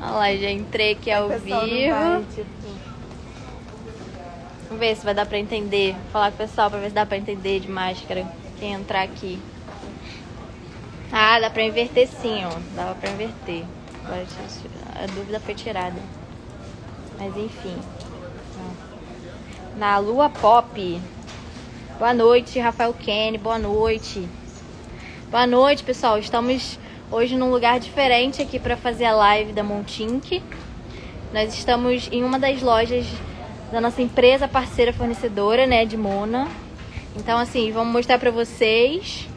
[0.00, 1.48] Olha lá, já entrei aqui ao vivo.
[1.48, 2.66] vai, tipo,
[4.68, 5.92] Vamos ver se vai dar pra entender.
[5.92, 8.26] Vou falar com o pessoal pra ver se dá pra entender de máscara.
[8.58, 9.38] Quem entrar aqui.
[11.12, 12.58] Ah, dá pra inverter sim, ó.
[12.74, 13.64] Dava pra inverter.
[14.04, 14.26] Agora
[14.96, 16.00] a dúvida foi tirada.
[17.18, 17.76] Mas enfim.
[19.76, 21.00] Na Lua Pop.
[21.98, 23.38] Boa noite, Rafael Kenny.
[23.38, 24.28] Boa noite.
[25.30, 26.18] Boa noite, pessoal.
[26.18, 26.78] Estamos
[27.10, 30.42] hoje num lugar diferente aqui pra fazer a live da Montink.
[31.32, 33.06] Nós estamos em uma das lojas
[33.70, 36.48] da nossa empresa parceira fornecedora, né, de Mona.
[37.16, 39.28] Então, assim, vamos mostrar pra vocês.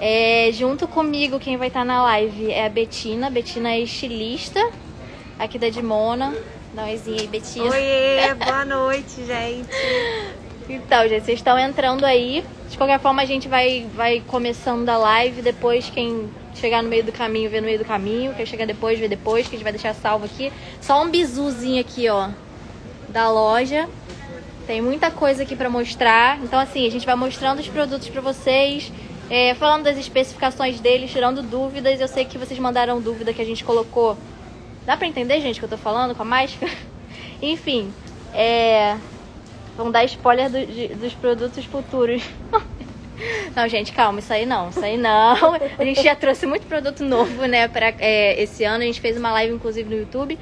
[0.00, 3.30] É, junto comigo, quem vai estar na live é a Betina.
[3.30, 4.60] Betina é estilista
[5.38, 6.34] aqui da Dimona.
[6.74, 7.70] Dá um oizinho aí, Betina.
[7.70, 9.68] Oiê, boa noite, gente.
[10.68, 12.44] Então, gente, vocês estão entrando aí.
[12.70, 15.42] De qualquer forma, a gente vai, vai começando a live.
[15.42, 18.34] Depois, quem chegar no meio do caminho, vê no meio do caminho.
[18.34, 20.52] Quem chegar depois, vê depois, que a gente vai deixar salvo aqui.
[20.80, 22.28] Só um bizuzinho aqui, ó,
[23.08, 23.88] da loja.
[24.66, 26.38] Tem muita coisa aqui pra mostrar.
[26.42, 28.92] Então, assim, a gente vai mostrando os produtos pra vocês.
[29.30, 32.00] é, falando das especificações deles, tirando dúvidas.
[32.00, 34.16] Eu sei que vocês mandaram dúvida que a gente colocou.
[34.84, 36.70] Dá pra entender, gente, o que eu tô falando com a máscara?
[37.40, 37.92] Enfim,
[38.34, 38.96] é.
[39.76, 42.22] Vão dar spoiler do- de- dos produtos futuros.
[43.54, 45.54] Não, gente, calma, isso aí não, isso aí não.
[45.78, 48.82] A gente já trouxe muito produto novo, né, pra é, esse ano.
[48.82, 50.38] A gente fez uma live, inclusive, no YouTube.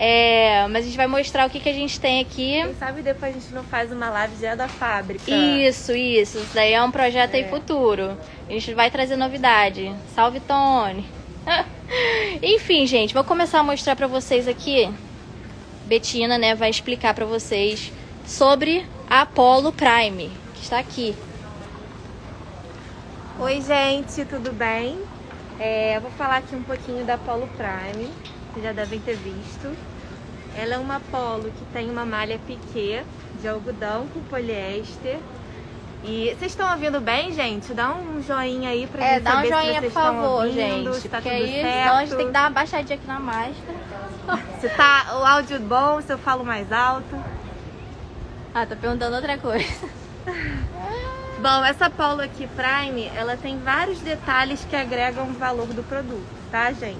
[0.00, 2.62] É, mas a gente vai mostrar o que, que a gente tem aqui.
[2.62, 5.28] Quem sabe depois a gente não faz uma live já da fábrica.
[5.28, 6.38] Isso, isso.
[6.38, 7.48] Isso daí é um projeto aí É.
[7.48, 8.16] futuro.
[8.48, 9.92] A gente vai trazer novidade.
[10.14, 11.04] Salve, Tony.
[12.40, 14.88] Enfim, gente, vou começar a mostrar pra vocês aqui.
[15.86, 17.90] Betina, né, vai explicar pra vocês
[18.24, 21.16] sobre a Apollo Prime, que está aqui.
[23.38, 25.00] Oi, gente, tudo bem?
[25.60, 28.10] É, eu vou falar aqui um pouquinho da Polo Prime,
[28.52, 29.76] vocês já devem ter visto.
[30.56, 33.02] Ela é uma polo que tem uma malha piquê
[33.40, 35.18] de algodão com poliéster.
[36.04, 37.72] E vocês estão ouvindo bem, gente?
[37.74, 40.44] Dá um joinha aí pra É, gente dá um saber se joinha, vocês por favor,
[40.44, 41.00] ouvindo, gente.
[41.02, 41.78] se tá tudo aí certo.
[41.82, 43.78] senão a gente tem que dar uma baixadinha aqui na máscara.
[44.60, 47.16] Se tá o áudio bom, se eu falo mais alto.
[48.54, 49.88] Ah, tô perguntando outra coisa.
[51.40, 56.72] Bom, essa polo aqui Prime, ela tem vários detalhes que agregam valor do produto, tá,
[56.72, 56.98] gente?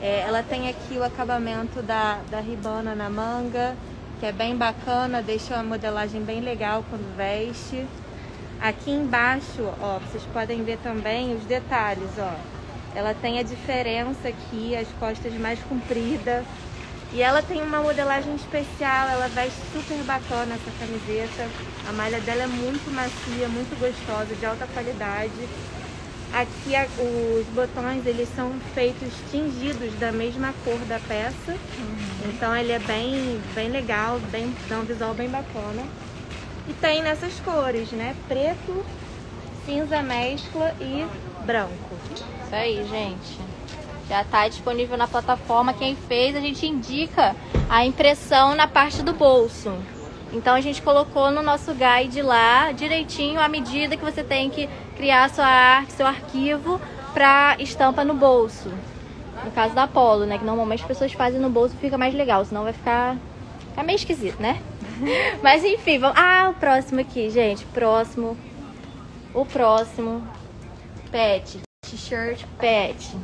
[0.00, 3.74] É, ela tem aqui o acabamento da, da ribana na manga,
[4.20, 7.84] que é bem bacana, deixa a modelagem bem legal quando veste.
[8.60, 12.34] Aqui embaixo, ó, vocês podem ver também os detalhes, ó.
[12.94, 16.46] Ela tem a diferença aqui, as costas mais compridas.
[17.12, 21.48] E ela tem uma modelagem especial, ela veste super bacana essa camiseta.
[21.88, 25.48] A malha dela é muito macia, muito gostosa, de alta qualidade.
[26.32, 31.54] Aqui a- os botões eles são feitos tingidos da mesma cor da peça.
[32.28, 35.82] Então ele é bem, bem legal, bem, dá um visual bem bacana.
[36.68, 38.14] E tem nessas cores, né?
[38.26, 38.84] Preto,
[39.64, 41.06] cinza mescla e
[41.46, 41.94] branco.
[42.44, 43.55] Isso aí, gente.
[44.08, 45.72] Já tá disponível na plataforma.
[45.72, 47.34] Quem fez, a gente indica
[47.68, 49.72] a impressão na parte do bolso.
[50.32, 54.68] Então a gente colocou no nosso guide lá direitinho a medida que você tem que
[54.96, 56.80] criar sua arte, seu arquivo
[57.14, 58.70] para estampa no bolso.
[59.44, 60.38] No caso da Polo, né?
[60.38, 63.16] Que normalmente as pessoas fazem no bolso fica mais legal, senão vai ficar,
[63.70, 64.60] ficar meio esquisito, né?
[65.42, 66.18] Mas enfim, vamos.
[66.18, 67.64] Ah, o próximo aqui, gente.
[67.66, 68.36] Próximo.
[69.34, 70.26] O próximo.
[71.10, 71.60] Pet.
[71.82, 73.16] T-shirt pet.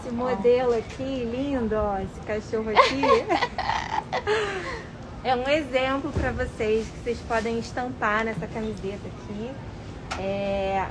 [0.00, 3.02] Esse modelo aqui, lindo, ó, esse cachorro aqui.
[5.22, 9.50] é um exemplo para vocês que vocês podem estampar nessa camiseta aqui.
[10.18, 10.86] É,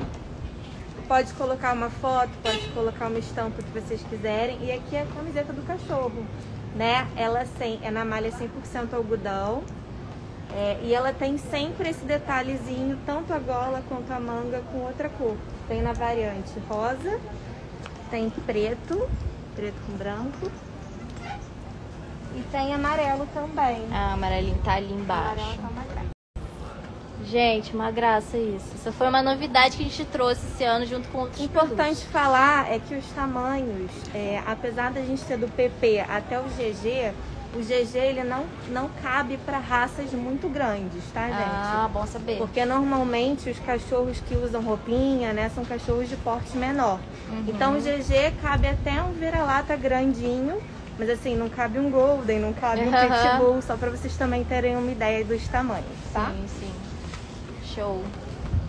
[1.09, 4.59] Pode colocar uma foto, pode colocar uma estampa que vocês quiserem.
[4.61, 6.23] E aqui é a camiseta do cachorro,
[6.75, 7.07] né?
[7.17, 9.63] Ela sem, é na malha 100% algodão.
[10.53, 15.09] É, e ela tem sempre esse detalhezinho, tanto a gola quanto a manga com outra
[15.09, 15.35] cor.
[15.67, 17.19] Tem na variante rosa,
[18.09, 19.09] tem preto,
[19.55, 20.51] preto com branco.
[22.35, 23.87] E tem amarelo também.
[23.91, 25.41] Ah, amarelinho tá ali embaixo.
[25.41, 26.09] Amarelo tá graça.
[27.25, 28.75] Gente, uma graça isso.
[28.75, 32.71] Isso foi uma novidade que a gente trouxe esse ano junto com outros Importante falar
[32.71, 37.13] é que os tamanhos, é, apesar da gente ter do PP até o GG,
[37.55, 41.39] o GG ele não, não cabe para raças muito grandes, tá, gente?
[41.39, 42.37] Ah, bom saber.
[42.37, 46.99] Porque normalmente os cachorros que usam roupinha, né, são cachorros de porte menor.
[47.29, 47.45] Uhum.
[47.47, 50.61] Então o GG cabe até um vira-lata grandinho,
[50.97, 54.75] mas assim, não cabe um golden, não cabe um pitbull, só para vocês também terem
[54.77, 56.31] uma ideia dos tamanhos, tá?
[56.31, 56.71] Sim, sim.
[57.73, 58.03] Show.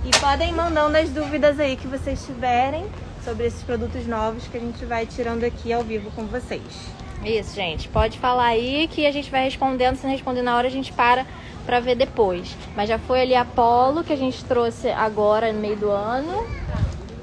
[0.04, 2.86] E podem ir mandando as dúvidas aí que vocês tiverem
[3.22, 6.62] sobre esses produtos novos que a gente vai tirando aqui ao vivo com vocês.
[7.24, 7.88] Isso, gente.
[7.88, 9.96] Pode falar aí que a gente vai respondendo.
[9.96, 11.26] Se não responder na hora, a gente para
[11.66, 12.56] para ver depois.
[12.74, 16.46] Mas já foi ali a Polo que a gente trouxe agora no meio do ano.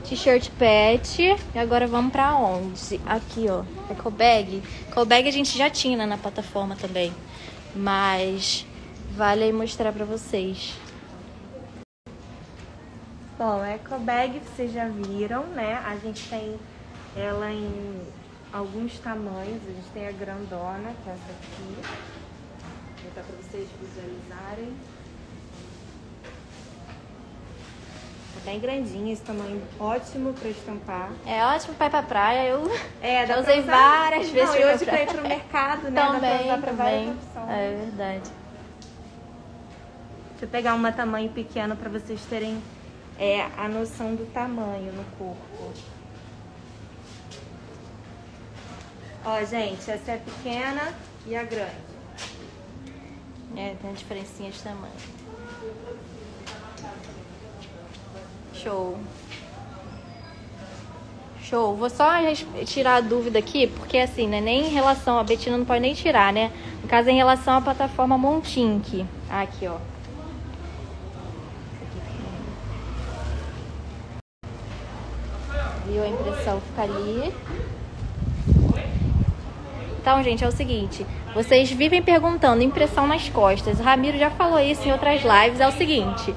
[0.08, 1.36] T-shirt pet.
[1.54, 3.02] E agora vamos para onde?
[3.06, 3.64] Aqui, ó.
[3.92, 4.62] Eco bag.
[4.90, 7.12] Eco bag a gente já tinha né, na plataforma também.
[7.76, 8.66] Mas
[9.16, 10.76] vale aí mostrar para vocês.
[13.38, 15.82] Bom, eco bag vocês já viram, né?
[15.86, 16.56] A gente tem
[17.16, 18.02] ela em
[18.54, 19.62] alguns tamanhos.
[19.68, 21.62] A gente tem a grandona, que é essa aqui.
[21.62, 24.74] Vou botar para vocês visualizarem.
[28.34, 31.10] Tá bem grandinha esse tamanho, ótimo para estampar.
[31.26, 32.48] É ótimo para ir pra praia.
[32.50, 32.72] Eu
[33.02, 34.50] É, dá já pra usei várias vezes.
[34.50, 35.92] Não, e pra hoje pra ir pro mercado, né?
[35.92, 37.10] dá pra Também, usar pra também.
[37.12, 37.50] opções.
[37.50, 38.32] É verdade.
[40.32, 42.62] Deixa eu pegar um tamanho pequeno para vocês terem
[43.20, 45.74] é, a noção do tamanho no corpo.
[49.26, 50.94] Ó, gente, essa é a pequena
[51.26, 51.88] e a grande.
[53.56, 54.94] É, tem uma diferencinha de tamanho.
[58.54, 58.98] Show.
[61.42, 61.76] Show.
[61.76, 62.10] Vou só
[62.66, 64.42] tirar a dúvida aqui, porque assim, né?
[64.42, 65.18] Nem em relação.
[65.18, 66.52] A Betina não pode nem tirar, né?
[66.82, 69.06] No caso, é em relação à plataforma Montink.
[69.30, 69.78] Aqui, ó.
[75.86, 77.34] Viu a impressão fica ali.
[80.08, 83.78] Então, gente, é o seguinte: vocês vivem perguntando impressão nas costas.
[83.78, 85.60] O Ramiro já falou isso em outras lives.
[85.60, 86.34] É o seguinte: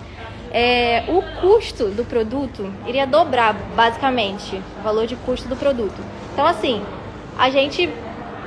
[0.50, 6.02] é, o custo do produto iria dobrar, basicamente, o valor de custo do produto.
[6.32, 6.82] Então, assim,
[7.38, 7.88] a gente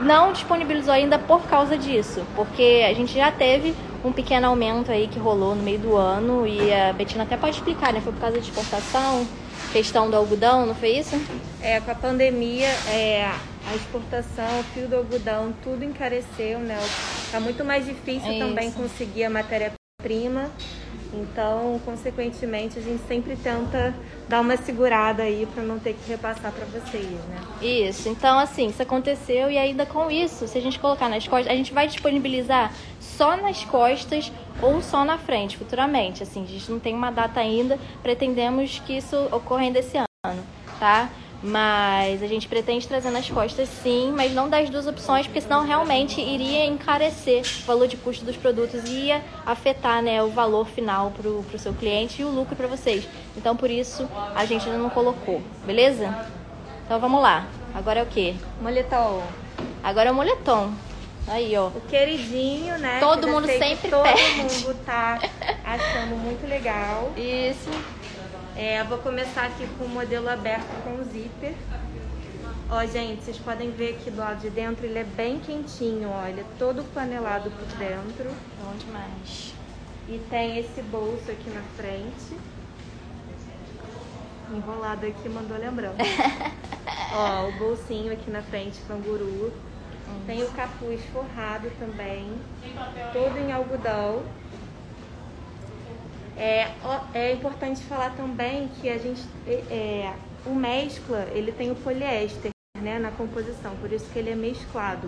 [0.02, 3.74] não disponibilizou ainda por causa disso, porque a gente já teve
[4.04, 7.56] um pequeno aumento aí que rolou no meio do ano e a Betina até pode
[7.56, 8.02] explicar, né?
[8.02, 9.25] Foi por causa de exportação,
[9.72, 11.16] questão do algodão, não foi isso?
[11.62, 13.31] É, com a pandemia, é,
[13.69, 16.77] a exportação, o fio do algodão, tudo encareceu, né?
[17.31, 18.77] Tá muito mais difícil É também isso.
[18.77, 20.50] conseguir a matéria-prima.
[21.13, 23.94] Então, consequentemente, a gente sempre tenta
[24.27, 27.38] dar uma segurada aí para não ter que repassar para vocês, né?
[27.62, 31.51] Isso, então assim, isso aconteceu e ainda com isso, se a gente colocar nas costas,
[31.51, 36.24] a gente vai disponibilizar só nas costas ou só na frente, futuramente.
[36.24, 40.44] Assim, a gente não tem uma data ainda, pretendemos que isso ocorra ainda esse ano,
[40.80, 41.10] tá?
[41.44, 45.66] Mas a gente pretende trazer nas costas sim, mas não das duas opções, porque senão
[45.66, 50.66] realmente iria encarecer o valor de custo dos produtos e ia afetar né, o valor
[50.66, 53.06] final para o seu cliente e o lucro para vocês.
[53.36, 56.16] Então por isso a gente ainda não colocou, beleza?
[56.86, 57.46] Então vamos lá.
[57.75, 58.36] Agora é o quê?
[58.62, 59.22] Moletom,
[59.84, 60.72] Agora é o moletom.
[61.28, 61.68] Aí, ó.
[61.68, 63.00] o queridinho, né?
[63.00, 64.42] Todo que mundo que sempre todo pede.
[64.42, 65.19] mundo tá
[65.63, 67.12] achando muito legal.
[67.18, 67.69] Isso.
[68.55, 71.55] É, eu vou começar aqui com o modelo aberto com zíper.
[72.69, 76.27] Ó, gente, vocês podem ver aqui do lado de dentro, ele é bem quentinho, ó.
[76.27, 78.29] Ele é todo panelado por dentro.
[78.63, 79.55] Bom demais.
[80.07, 82.38] E tem esse bolso aqui na frente.
[84.53, 85.97] Enrolado aqui, mandou lembrando.
[87.11, 89.51] ó, o bolsinho aqui na frente, canguru.
[90.27, 92.31] Tem o capuz forrado também.
[93.11, 94.21] Todo em algodão.
[96.38, 96.71] É,
[97.13, 99.21] é importante falar também que a gente.
[99.47, 100.13] É, é,
[100.45, 102.51] o mescla, ele tem o poliéster
[102.81, 105.07] né, na composição, por isso que ele é mesclado.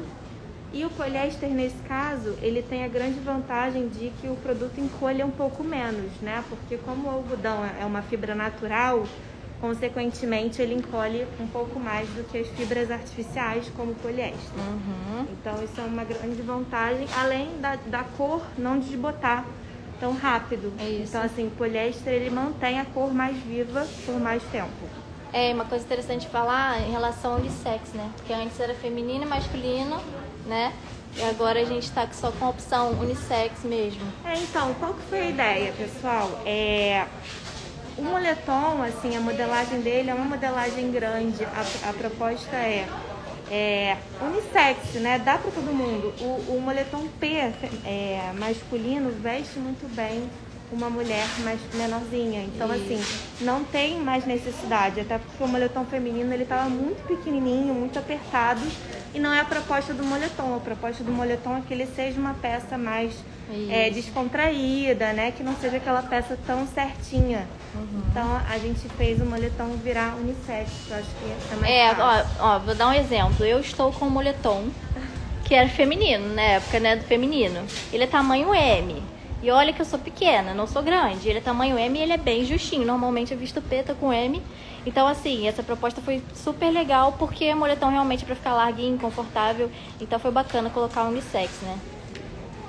[0.71, 5.25] E o poliéster, nesse caso, ele tem a grande vantagem de que o produto encolha
[5.25, 6.43] um pouco menos, né?
[6.49, 9.05] Porque como o algodão é uma fibra natural,
[9.61, 14.59] consequentemente ele encolhe um pouco mais do que as fibras artificiais, como o poliéster.
[14.59, 15.25] Uhum.
[15.31, 19.45] Então isso é uma grande vantagem, além da, da cor não desbotar
[19.99, 20.73] tão rápido.
[20.79, 21.09] É isso.
[21.09, 24.71] Então assim, o poliéster ele mantém a cor mais viva por mais tempo.
[25.33, 28.09] É, uma coisa interessante de falar em relação ao unissex, né?
[28.15, 29.99] Porque antes era feminino e masculino,
[30.45, 30.71] né?
[31.17, 34.01] E agora a gente tá só com a opção unissex mesmo.
[34.25, 36.41] É, então, qual que foi a ideia, pessoal?
[36.45, 37.05] É,
[37.97, 41.45] o moletom, assim, a modelagem dele é uma modelagem grande.
[41.45, 42.85] A, a proposta é,
[43.49, 45.19] é unissex, né?
[45.19, 46.13] Dá para todo mundo.
[46.19, 47.27] O, o moletom P
[47.85, 50.29] é, masculino veste muito bem
[50.71, 52.41] uma mulher mais menorzinha.
[52.43, 53.01] Então, assim,
[53.41, 54.99] não tem mais necessidade.
[54.99, 58.61] Até porque o moletom feminino ele tava muito pequenininho, muito apertado.
[59.15, 60.55] E não é a proposta do moletom.
[60.55, 63.13] A proposta do moletom é que ele seja uma peça mais
[63.69, 65.31] é, descontraída, né?
[65.31, 67.47] Que não seja aquela peça tão certinha.
[67.73, 68.01] Uhum.
[68.09, 71.95] Então a gente fez o moletom virar unissex, que eu acho que é mais É,
[71.95, 72.31] fácil.
[72.41, 73.45] ó, ó, vou dar um exemplo.
[73.45, 74.67] Eu estou com o moletom,
[75.45, 77.61] que era feminino, na época, né, do feminino.
[77.93, 79.01] Ele é tamanho M.
[79.43, 81.29] E olha que eu sou pequena, não sou grande.
[81.29, 82.85] Ele é tamanho M e ele é bem justinho.
[82.85, 84.41] Normalmente eu visto peta com M.
[84.85, 88.99] Então, assim, essa proposta foi super legal porque o moletom realmente é pra ficar larguinho,
[88.99, 89.69] confortável.
[89.99, 91.79] Então foi bacana colocar um unissex, né?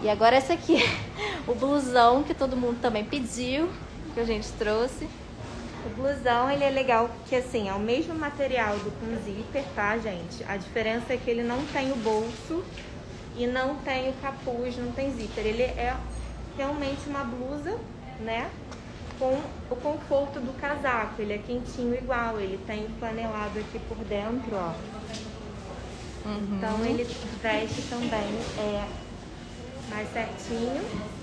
[0.02, 0.78] E agora esse aqui,
[1.46, 3.68] o blusão que todo mundo também pediu,
[4.14, 5.08] que a gente trouxe.
[5.85, 9.96] O blusão, ele é legal porque, assim, é o mesmo material do com zíper, tá,
[9.99, 10.42] gente?
[10.49, 12.64] A diferença é que ele não tem o bolso
[13.37, 15.46] e não tem o capuz, não tem zíper.
[15.46, 15.94] Ele é
[16.56, 17.78] realmente uma blusa,
[18.18, 18.50] né?
[19.18, 21.23] Com o conforto do casaco.
[21.23, 24.73] Ele é quentinho igual, ele tem flanelado aqui por dentro, ó.
[26.26, 26.56] Uhum.
[26.56, 27.04] Então ele
[27.40, 28.85] veste também é,
[29.90, 31.15] mais certinho.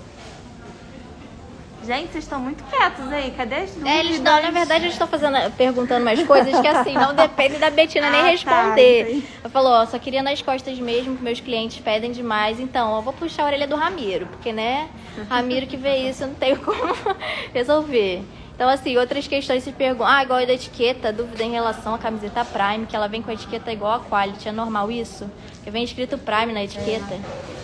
[1.84, 3.30] Gente, vocês estão muito quietos aí.
[3.32, 3.92] Cadê as dúvidas?
[3.92, 7.58] É, eles não, na verdade, eles estão fazendo, perguntando umas coisas que assim, não depende
[7.58, 9.02] da Betina nem Ah, tá, responder.
[9.10, 9.26] entendi.
[9.44, 13.02] eu falou, ó, só queria nas costas mesmo, que meus clientes pedem demais, então eu
[13.02, 14.88] vou puxar a orelha do Ramiro, porque né,
[15.28, 16.78] Ramiro que vê isso, eu não tenho como
[17.52, 18.22] resolver.
[18.54, 21.98] Então, assim, outras questões se perguntam, ah, igual a da etiqueta, dúvida em relação à
[21.98, 25.28] camiseta Prime, que ela vem com a etiqueta igual a Quality, é normal isso?
[25.56, 27.18] Porque vem escrito Prime na etiqueta,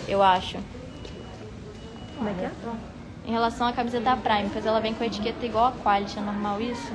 [0.07, 0.57] eu acho.
[2.17, 2.51] Como é que é?
[3.31, 6.21] Em relação à camiseta Prime, pois ela vem com a etiqueta igual a Quality, é
[6.21, 6.91] normal isso?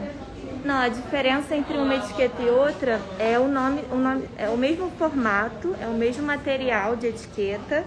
[0.66, 4.56] Não, a diferença entre uma etiqueta e outra é o nome, o nome, é o
[4.58, 7.86] mesmo formato, é o mesmo material de etiqueta.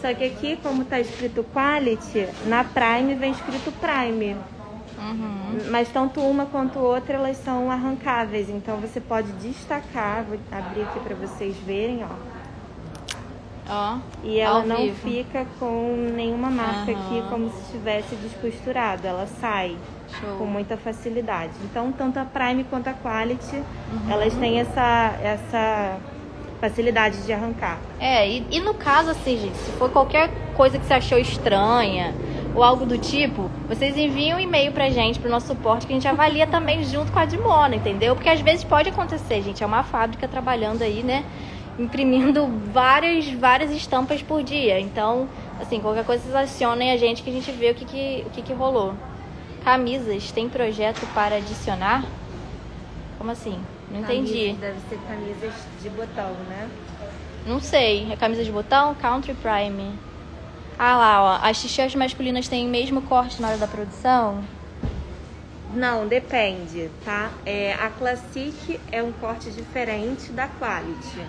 [0.00, 4.36] Só que aqui, como tá escrito quality, na Prime vem escrito Prime.
[4.98, 5.70] Uhum.
[5.70, 10.98] Mas tanto uma quanto outra elas são arrancáveis, então você pode destacar, vou abrir aqui
[10.98, 12.37] para vocês verem, ó.
[13.68, 14.96] Ó, E ela não vivo.
[15.02, 19.76] fica com nenhuma marca aqui como se estivesse descosturado, ela sai
[20.20, 20.36] Show.
[20.38, 21.52] com muita facilidade.
[21.64, 24.10] Então, tanto a Prime quanto a Quality, Uhum.
[24.10, 25.96] elas têm essa, essa
[26.60, 27.78] facilidade de arrancar.
[28.00, 32.14] É, e, e no caso, assim, gente, se for qualquer coisa que você achou estranha
[32.54, 35.96] ou algo do tipo, vocês enviam um e-mail pra gente, pro nosso suporte, que a
[35.96, 38.16] gente avalia também junto com a Dimona, entendeu?
[38.16, 41.22] Porque às vezes pode acontecer, gente, é uma fábrica trabalhando aí, né?
[41.78, 44.80] Imprimindo várias, várias estampas por dia.
[44.80, 45.28] Então,
[45.60, 48.30] assim, qualquer coisa vocês acionem a gente que a gente vê o que, que, o
[48.30, 48.94] que, que rolou.
[49.64, 52.04] Camisas, tem projeto para adicionar?
[53.16, 53.60] Como assim?
[53.90, 54.54] Não entendi.
[54.54, 56.68] Deve ser camisas de botão, né?
[57.46, 58.10] Não sei.
[58.12, 58.94] É camisa de botão?
[58.94, 59.92] Country Prime.
[60.78, 61.48] Ah lá, ó.
[61.48, 64.44] As t-shirts masculinas têm o mesmo corte na hora da produção?
[65.74, 67.30] Não, depende, tá?
[67.44, 71.20] É, a Classic é um corte diferente da Quality.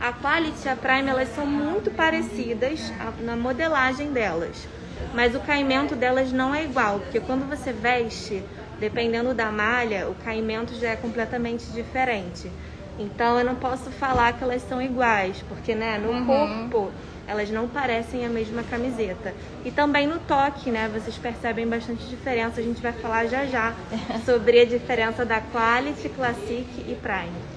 [0.00, 2.90] A Quality e a Prime, elas são muito parecidas
[3.20, 4.66] na modelagem delas.
[5.12, 8.42] Mas o caimento delas não é igual, porque quando você veste,
[8.78, 12.50] dependendo da malha, o caimento já é completamente diferente.
[12.98, 16.26] Então eu não posso falar que elas são iguais, porque né, no Uhum.
[16.26, 16.92] corpo
[17.26, 19.34] elas não parecem a mesma camiseta.
[19.64, 20.88] E também no toque, né?
[20.92, 22.60] Vocês percebem bastante diferença.
[22.60, 23.74] A gente vai falar já já
[24.24, 27.49] sobre a diferença da Quality, Classic e Prime.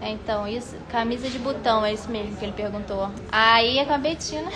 [0.00, 0.76] É, então, isso.
[0.88, 3.10] Camisa de botão, é isso mesmo que ele perguntou.
[3.30, 4.50] Aí é com a Betina.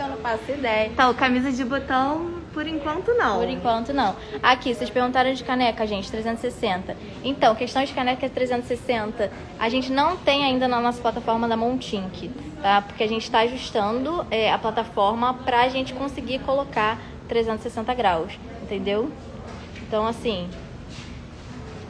[0.00, 0.88] eu não faço ideia.
[0.88, 3.38] Então, camisa de botão, por enquanto não.
[3.38, 4.16] Por enquanto, não.
[4.42, 6.96] Aqui, vocês perguntaram de caneca, gente, 360.
[7.22, 12.28] Então, questão de caneca 360, a gente não tem ainda na nossa plataforma da Montink,
[12.60, 12.82] tá?
[12.82, 19.12] Porque a gente está ajustando é, a plataforma pra gente conseguir colocar 360 graus, entendeu?
[19.80, 20.48] Então, assim,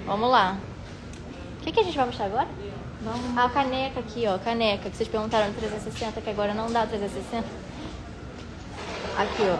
[0.05, 0.59] vamos lá.
[1.61, 2.49] O que, que a gente vai mostrar agora?
[3.02, 3.37] Vamos.
[3.37, 7.47] A caneca aqui, ó, caneca, que vocês perguntaram do 360, que agora não dá 360.
[9.19, 9.59] Aqui, ó.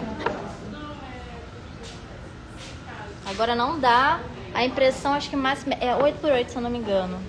[3.29, 4.19] Agora não dá.
[4.53, 7.19] A impressão, acho que máxima é 8x8, se eu não me engano.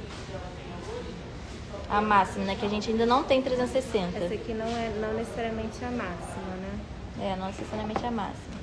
[1.90, 2.56] A máxima, né?
[2.58, 4.18] Que a gente ainda não tem 360.
[4.18, 6.80] Essa aqui não é não necessariamente a máxima, né?
[7.20, 8.56] É, não necessariamente a máxima.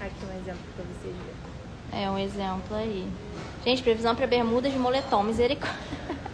[0.00, 1.55] Aqui um exemplo pra vocês verem.
[1.92, 3.06] É um exemplo aí.
[3.64, 5.78] Gente, previsão para bermudas de moletom, misericórdia.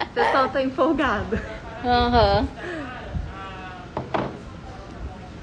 [0.01, 1.41] O pessoal tá empolgado.
[1.85, 2.47] Aham.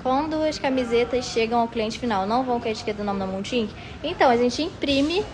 [0.03, 3.25] Quando as camisetas chegam ao cliente final, não vão com a etiqueta do nome da
[3.25, 3.73] Montink?
[4.03, 5.25] Então, a gente imprime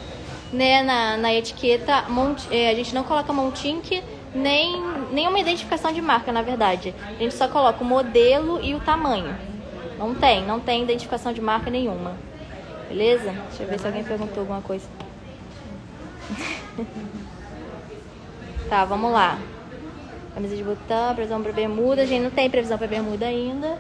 [0.51, 4.01] né, na, na etiqueta, Mont, é, a gente não coloca Montink
[4.34, 6.94] nem nenhuma identificação de marca, na verdade.
[7.08, 9.36] A gente só coloca o modelo e o tamanho.
[9.98, 12.17] Não tem, não tem identificação de marca nenhuma.
[12.88, 13.32] Beleza?
[13.32, 14.86] Deixa eu ver se alguém perguntou alguma coisa.
[18.70, 19.39] tá, vamos lá.
[20.34, 22.04] Camisa de botão, previsão pra bermuda.
[22.04, 23.80] A gente não tem previsão pra bermuda ainda.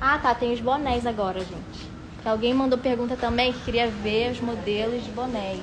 [0.00, 0.34] Ah, tá.
[0.34, 1.90] Tem os bonés agora, gente.
[2.22, 5.60] Que alguém mandou pergunta também que queria ver os modelos de bonés.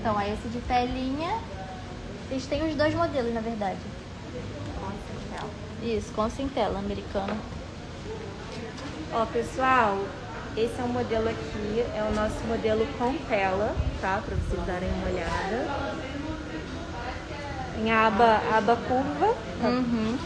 [0.00, 1.38] Então, aí esse de telinha.
[2.30, 3.78] Eles têm os dois modelos, na verdade.
[5.82, 7.36] Isso, com cintela americana.
[9.12, 9.98] Ó, pessoal,
[10.56, 14.22] esse é o modelo aqui, é o nosso modelo com tela, tá?
[14.24, 15.66] Pra vocês darem uma olhada.
[17.74, 19.34] Tem a aba, aba curva.
[19.62, 20.18] Uhum.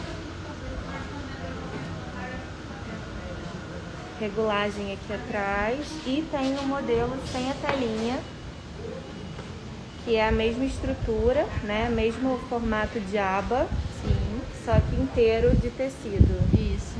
[4.19, 8.19] regulagem aqui atrás e tem o modelo sem a telinha,
[10.03, 11.89] que é a mesma estrutura, né?
[11.89, 13.67] Mesmo formato de aba.
[14.65, 16.41] Só que inteiro de tecido.
[16.59, 16.95] Isso.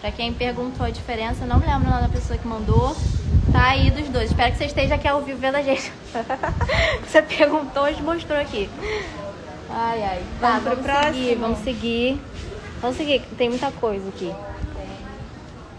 [0.00, 2.96] Pra quem perguntou a diferença, não me lembro o nome da pessoa que mandou.
[3.52, 4.30] Tá aí dos dois.
[4.30, 5.92] Espero que você esteja aqui ao vivo vendo a gente.
[7.06, 8.70] você perguntou e mostrou aqui.
[9.68, 10.22] Ai, ai.
[10.40, 11.40] Tá, Vamos pro vamos seguir, próximo?
[11.40, 12.20] vamos seguir.
[12.80, 14.32] Vamos seguir, tem muita coisa aqui.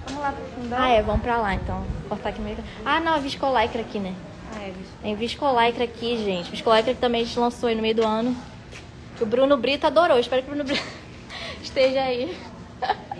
[0.05, 0.79] Vamos lá pro fundão?
[0.79, 1.77] Ah, é, vamos pra lá então.
[2.01, 2.57] Vou cortar aqui meio.
[2.85, 4.13] Ah, não, a viscolaicra aqui, né?
[4.55, 4.73] Ah, é.
[5.01, 6.51] Tem viscolaicra aqui, gente.
[6.51, 8.35] Viscolaicra que também a gente lançou aí no meio do ano.
[9.21, 10.17] Que o Bruno Brito adorou.
[10.17, 10.83] Espero que o Bruno Brito
[11.61, 12.35] esteja aí.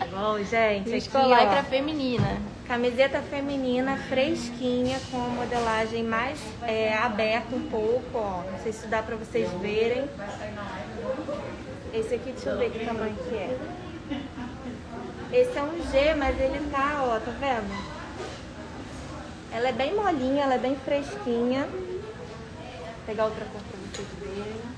[0.09, 2.41] Bom, gente, aqui, Viscolaicra ó, feminina.
[2.67, 8.41] camiseta feminina fresquinha com a modelagem mais é, aberta um pouco, ó.
[8.51, 10.09] Não sei se dá pra vocês verem.
[11.93, 13.59] Esse aqui, deixa eu ver que tamanho que é.
[15.31, 17.77] Esse é um G, mas ele tá, ó, tá vendo?
[19.53, 21.67] Ela é bem molinha, ela é bem fresquinha.
[21.67, 24.70] Vou pegar outra cor pra vocês verem.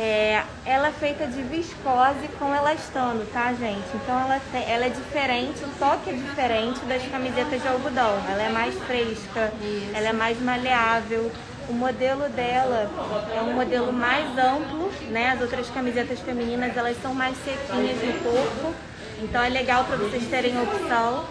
[0.00, 3.82] É, ela é feita de viscose com elastano, tá, gente?
[3.96, 8.16] Então ela, tem- ela é diferente, o toque é diferente das camisetas de algodão.
[8.30, 9.90] Ela é mais fresca, Isso.
[9.92, 11.32] ela é mais maleável.
[11.68, 12.88] O modelo dela
[13.36, 15.32] é um modelo mais amplo, né?
[15.32, 18.74] As outras camisetas femininas elas são mais sequinhas no corpo.
[19.20, 21.24] Então é legal para vocês terem opção.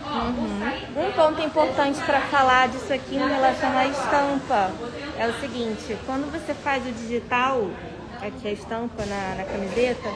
[0.95, 4.71] Um ponto importante para falar disso aqui em relação à estampa
[5.17, 7.69] é o seguinte: quando você faz o digital,
[8.21, 10.09] aqui a estampa na, na camiseta,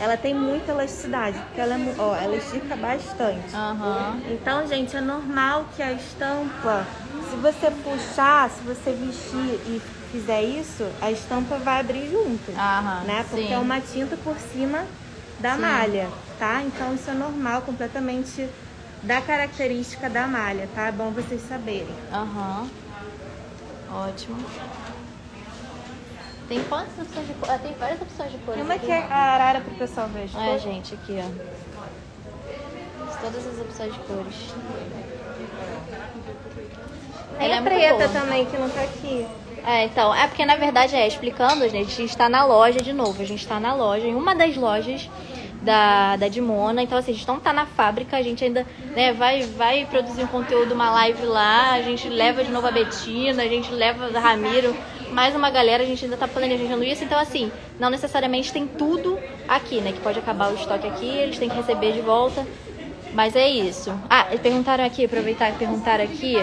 [0.00, 3.54] ela tem muita elasticidade, porque ela, é ó, ela estica bastante.
[3.54, 4.20] Aham.
[4.30, 6.86] Então, gente, é normal que a estampa,
[7.30, 9.80] se você puxar, se você vestir e
[10.12, 13.04] fizer isso, a estampa vai abrir junto, Aham.
[13.04, 13.24] né?
[13.30, 13.54] Porque sim.
[13.54, 14.84] é uma tinta por cima
[15.38, 15.62] da Sim.
[15.62, 16.62] malha, tá?
[16.62, 18.48] Então isso é normal, completamente
[19.02, 20.88] da característica da malha, tá?
[20.88, 21.94] É bom vocês saberem.
[22.12, 22.68] Aham.
[23.90, 24.36] Ótimo.
[26.48, 27.50] Tem quantas opções de cor?
[27.50, 28.54] Ah, tem várias opções de cores.
[28.54, 30.24] Tem uma que é a arara pro pessoal ver.
[30.24, 31.56] as É, gente, aqui, ó.
[33.20, 34.54] Todas as opções de cores.
[37.38, 39.26] Tem Ela é a muito preta também, que não tá aqui.
[39.66, 43.20] É, então, é porque na verdade é, explicando, a gente está na loja de novo,
[43.20, 45.10] a gente está na loja, em uma das lojas
[45.60, 49.12] da, da Dimona, então assim, a gente não tá na fábrica, a gente ainda né,
[49.12, 53.42] vai, vai produzir um conteúdo, uma live lá, a gente leva de novo a Betina,
[53.42, 54.76] a gente leva a Ramiro,
[55.16, 57.50] mais uma galera, a gente ainda tá planejando isso, então assim,
[57.80, 61.56] não necessariamente tem tudo aqui, né, que pode acabar o estoque aqui, eles têm que
[61.56, 62.46] receber de volta,
[63.14, 63.98] mas é isso.
[64.10, 66.36] Ah, perguntaram aqui, aproveitar que perguntaram aqui,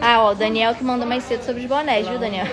[0.00, 2.46] ah, ó, o Daniel que mandou mais cedo sobre os bonés, viu, Daniel?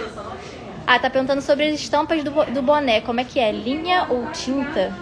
[0.86, 2.99] Ah, tá perguntando sobre as estampas do, do boné.
[2.99, 3.51] Como é que é?
[3.51, 4.93] Linha ou tinta?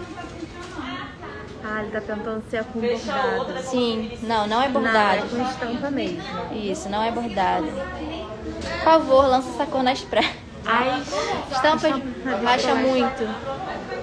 [1.62, 3.58] Ah, ele tá tentando ser com bordado.
[3.62, 5.28] Sim, não, não é Não, é bordado.
[5.28, 6.22] com estampa mesmo.
[6.52, 7.66] Isso, não é bordado.
[8.64, 10.30] Por favor, lança essa cor nas praias.
[10.66, 11.02] Ai,
[11.52, 11.92] Estampas
[12.42, 13.28] racha muito.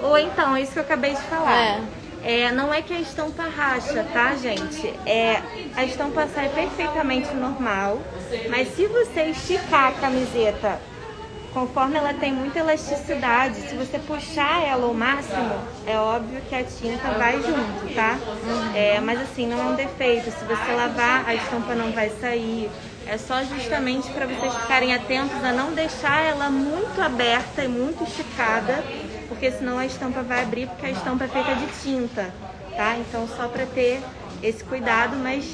[0.02, 1.56] Ou então, isso que eu acabei de falar.
[1.56, 1.80] É.
[2.24, 4.94] É, não é que a estampa racha, tá, gente?
[5.04, 5.42] É,
[5.74, 7.98] a estampa sai perfeitamente normal,
[8.48, 10.78] mas se você esticar a camiseta
[11.52, 15.52] conforme ela tem muita elasticidade, se você puxar ela ao máximo,
[15.86, 18.16] é óbvio que a tinta vai junto, tá?
[18.74, 20.30] É, mas assim, não é um defeito.
[20.30, 22.70] Se você lavar, a estampa não vai sair.
[23.06, 28.04] É só justamente para vocês ficarem atentos a não deixar ela muito aberta e muito
[28.04, 28.82] esticada,
[29.28, 32.32] porque senão a estampa vai abrir, porque a estampa é feita de tinta,
[32.76, 32.96] tá?
[32.96, 34.00] Então só para ter
[34.42, 35.44] esse cuidado, mas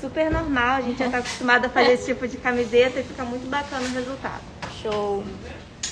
[0.00, 3.24] super normal, a gente já tá acostumado a fazer esse tipo de camiseta e fica
[3.24, 4.42] muito bacana o resultado.
[4.82, 5.24] Show.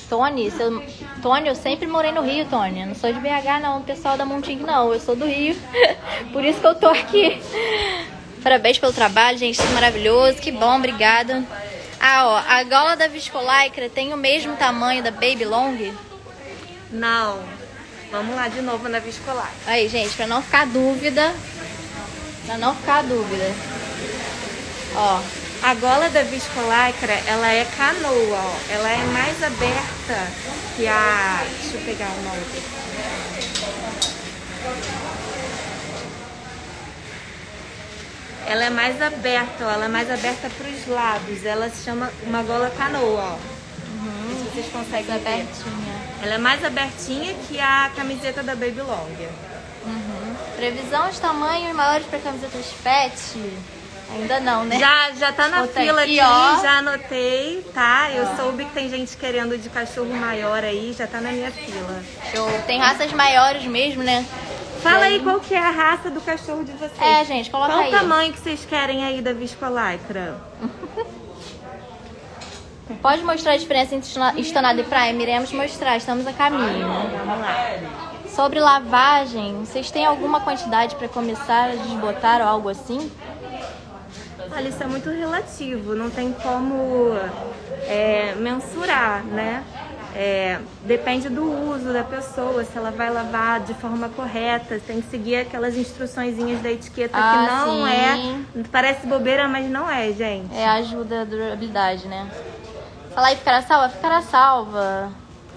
[0.08, 0.82] Tony, seu...
[1.22, 2.82] Tony, eu sempre morei no Rio, Tony.
[2.82, 4.92] Eu não sou de BH, não, pessoal da Monting, não.
[4.92, 5.56] Eu sou do Rio.
[6.34, 7.40] Por isso que eu tô aqui.
[8.42, 9.54] Parabéns pelo trabalho, gente.
[9.54, 10.38] Isso é maravilhoso.
[10.38, 11.44] Que bom, obrigada.
[12.00, 15.76] Ah, ó, a gola da Viscolaicra tem o mesmo tamanho da Baby Long?
[16.90, 17.40] Não.
[18.10, 19.50] Vamos lá de novo na viscolar.
[19.66, 21.32] Aí, gente, pra não ficar dúvida.
[22.44, 23.50] Pra não ficar dúvida.
[24.94, 25.20] Ó,
[25.62, 28.56] A gola da viscolacra, ela é canoa, ó.
[28.68, 30.26] Ela é mais aberta
[30.76, 31.44] que a...
[31.60, 32.81] Deixa eu pegar uma outra.
[38.46, 39.70] Ela é mais aberta, ó.
[39.70, 41.44] Ela é mais aberta para os lados.
[41.44, 43.38] Ela se chama uma gola canoa, ó.
[44.52, 45.28] vocês conseguem Mais ver.
[45.32, 46.02] abertinha.
[46.22, 49.08] Ela é mais abertinha que a camiseta da Baby Long.
[49.84, 50.34] Uhum.
[50.56, 53.14] Previsão de tamanhos maiores para camisetas pet?
[54.14, 54.78] Ainda não, né?
[54.78, 56.60] Já, já tá na Botei fila aqui, ó.
[56.62, 58.10] já anotei, tá?
[58.14, 62.02] Eu soube que tem gente querendo de cachorro maior aí, já tá na minha fila.
[62.30, 62.46] Show.
[62.66, 64.24] Tem raças maiores mesmo, né?
[64.82, 67.00] Fala aí qual que é a raça do cachorro de vocês.
[67.00, 67.88] É, gente, coloca Qual aí.
[67.88, 70.34] o tamanho que vocês querem aí da Viscolycra?
[73.00, 75.22] Pode mostrar a diferença entre estona- estonado e prime?
[75.22, 76.86] Iremos mostrar, estamos a caminho.
[77.24, 77.78] Vamos lá.
[78.28, 83.10] Sobre lavagem, vocês têm alguma quantidade para começar a desbotar ou algo assim?
[84.50, 87.14] Olha, isso é muito relativo, não tem como
[87.86, 89.62] é, mensurar, né?
[90.14, 95.08] É, depende do uso da pessoa, se ela vai lavar de forma correta, tem que
[95.10, 98.60] seguir aquelas instruçõezinhas da etiqueta Ah, que não sim.
[98.60, 98.64] é.
[98.70, 100.54] Parece bobeira, mas não é, gente.
[100.54, 102.28] É ajuda a durabilidade, né?
[103.14, 103.88] Falar aí ficará salva?
[103.88, 105.10] Ficará salva.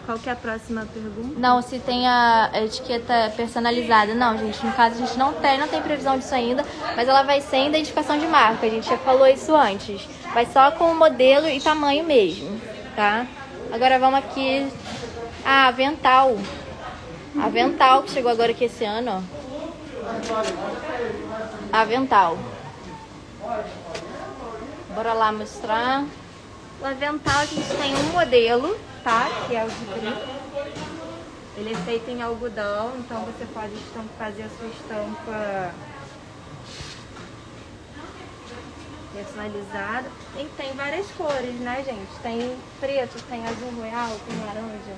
[0.06, 1.40] Qual que é a próxima pergunta?
[1.40, 4.14] Não, se tem a a etiqueta personalizada.
[4.14, 6.64] Não, gente, no caso a gente não tem, não tem previsão disso ainda,
[6.96, 8.68] mas ela vai sem identificação de marca.
[8.68, 10.08] A gente já falou isso antes.
[10.34, 12.62] Vai só com o modelo e tamanho mesmo,
[12.96, 13.26] tá?
[13.76, 14.72] Agora vamos aqui.
[15.44, 16.38] Ah, avental.
[17.38, 19.22] Avental que chegou agora aqui esse ano, ó.
[21.74, 22.38] Avental.
[24.96, 26.06] Bora lá mostrar.
[26.82, 29.28] O avental a gente tem um modelo, tá?
[29.46, 30.16] Que é o de brim.
[31.58, 33.76] Ele é feito em algodão, então você pode
[34.18, 35.74] fazer a sua estampa
[39.16, 40.10] personalizada.
[40.38, 42.20] E tem várias cores, né, gente?
[42.22, 44.96] Tem preto, tem azul royal, tem laranja,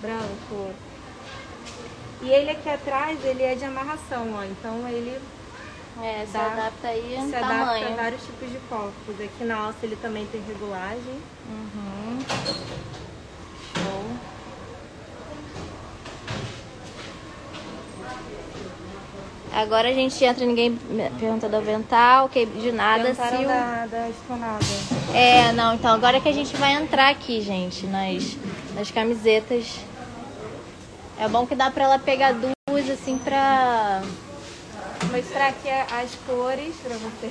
[0.00, 0.70] branco.
[2.22, 4.44] E ele aqui atrás, ele é de amarração, ó.
[4.44, 5.20] Então ele
[6.02, 7.92] É, se Dá- adapta aí se adapta tamanho.
[7.92, 9.20] a vários tipos de corpos.
[9.20, 11.20] Aqui na alça ele também tem regulagem.
[11.48, 12.18] Uhum.
[13.74, 14.04] Show.
[19.54, 20.76] Agora a gente entra, ninguém
[21.16, 23.48] pergunta do avental, que de nada, Perguntaram se o...
[23.48, 24.64] da, da estonada.
[25.14, 28.36] É, não, então agora que a gente vai entrar aqui, gente, nas,
[28.74, 29.78] nas camisetas.
[31.20, 34.02] É bom que dá pra ela pegar duas, assim, pra
[35.02, 37.30] Vou mostrar aqui as cores pra você.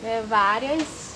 [0.00, 1.08] ver várias.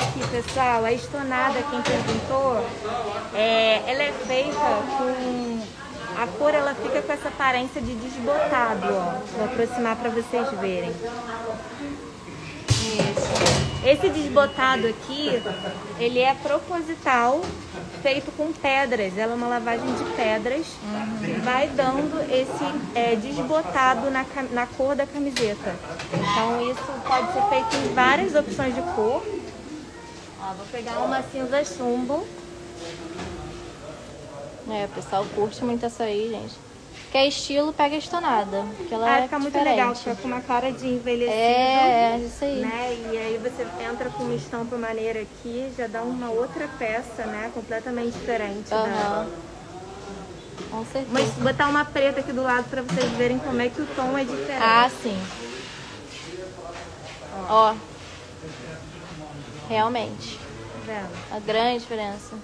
[0.00, 2.64] Aqui, pessoal, a estonada, quem perguntou,
[3.34, 4.58] é, ela é feita
[4.96, 5.60] com...
[6.16, 9.20] A cor, ela fica com essa aparência de desbotado, ó.
[9.36, 10.90] Vou aproximar pra vocês verem.
[12.70, 13.58] Isso.
[13.84, 15.40] Esse desbotado aqui,
[16.00, 17.40] ele é proposital,
[18.02, 19.16] feito com pedras.
[19.16, 20.66] Ela é uma lavagem de pedras
[21.24, 22.64] que vai dando esse
[22.96, 25.76] é, desbotado na, na cor da camiseta.
[26.12, 29.22] Então isso pode ser feito em várias opções de cor.
[30.48, 32.26] Ó, vou pegar uma cinza chumbo.
[34.70, 36.54] É, o pessoal curte muito essa aí, gente.
[37.10, 38.64] Quer estilo, pega estonada.
[38.76, 39.76] Porque ela Ah, é fica muito diferente.
[39.76, 41.32] legal, fica com uma cara de envelhecido.
[41.34, 42.60] É, é isso aí.
[42.60, 42.98] Né?
[43.12, 47.50] E aí você entra com uma estampa maneira aqui, já dá uma outra peça, né?
[47.54, 48.68] Completamente diferente.
[48.68, 49.26] da- Aham.
[50.70, 51.06] Com certeza.
[51.12, 54.18] Mas botar uma preta aqui do lado pra vocês verem como é que o tom
[54.18, 54.60] é diferente.
[54.62, 55.18] Ah, sim.
[57.48, 57.74] Ó.
[59.68, 60.40] Realmente.
[61.30, 62.34] A grande diferença.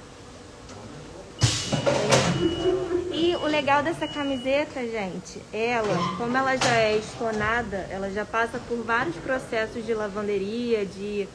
[3.13, 8.59] E o legal dessa camiseta, gente, ela, como ela já é estonada, ela já passa
[8.69, 11.27] por vários processos de lavanderia, de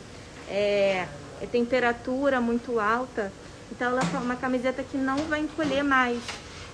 [0.48, 1.08] é,
[1.42, 3.32] é temperatura muito alta.
[3.72, 6.22] Então ela é uma camiseta que não vai encolher mais,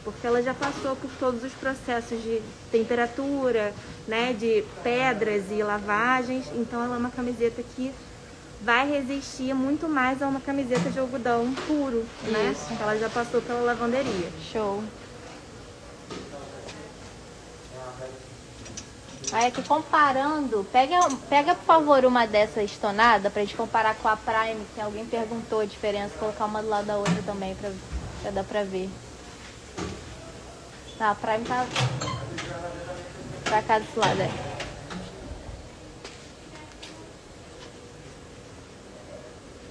[0.04, 3.74] porque ela já passou por todos os processos de temperatura,
[4.08, 6.48] né, de pedras e lavagens.
[6.54, 7.94] Então ela é uma camiseta que
[8.62, 12.52] vai resistir muito mais a uma camiseta de algodão puro, né?
[12.52, 12.66] Isso.
[12.68, 14.30] Porque ela já passou pela lavanderia.
[14.52, 14.84] Show.
[19.32, 24.16] Aí aqui comparando, pega, pega por favor uma dessa estonada pra gente comparar com a
[24.16, 27.72] Prime, que alguém perguntou a diferença, colocar uma do lado da outra também pra,
[28.22, 28.90] pra dar pra ver.
[30.98, 31.66] Tá, a Prime tá
[33.44, 34.55] pra cá desse lado, é.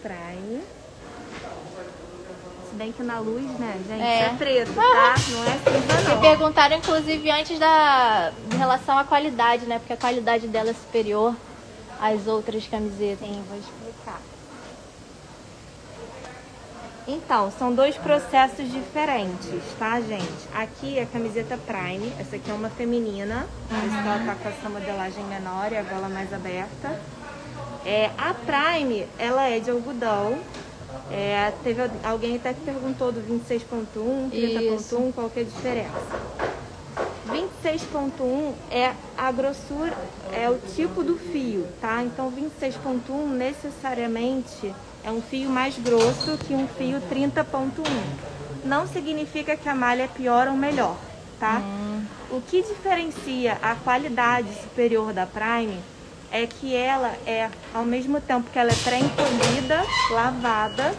[0.04, 0.60] Prime.
[2.68, 4.20] Se bem que na luz, né, gente, É.
[4.26, 4.82] é, preto, tá?
[5.30, 6.20] Não é cinza, Me não.
[6.20, 8.30] perguntaram, inclusive, antes da.
[8.52, 9.78] em relação à qualidade, né?
[9.78, 11.34] Porque a qualidade dela é superior
[11.98, 13.26] às outras camisetas.
[13.26, 14.20] Sim, vou explicar.
[17.06, 20.48] Então, são dois processos diferentes, tá, gente?
[20.54, 24.34] Aqui é a camiseta Prime, essa aqui é uma feminina, por isso que ela tá
[24.42, 26.98] com essa modelagem menor e a gola mais aberta.
[27.84, 30.38] É, a Prime, ela é de algodão.
[31.10, 36.24] É, teve alguém até que perguntou do 26.1, 30.1, qual que é a diferença.
[37.28, 39.94] 26.1 é a grossura,
[40.32, 42.02] é o tipo do fio, tá?
[42.02, 47.84] Então 26.1 necessariamente é um fio mais grosso que um fio 30.1.
[48.64, 50.96] Não significa que a malha é pior ou melhor,
[51.38, 51.58] tá?
[51.58, 52.04] Hum.
[52.30, 55.78] O que diferencia a qualidade superior da Prime
[56.34, 60.92] é que ela é, ao mesmo tempo que ela é pré-encolhida, lavada,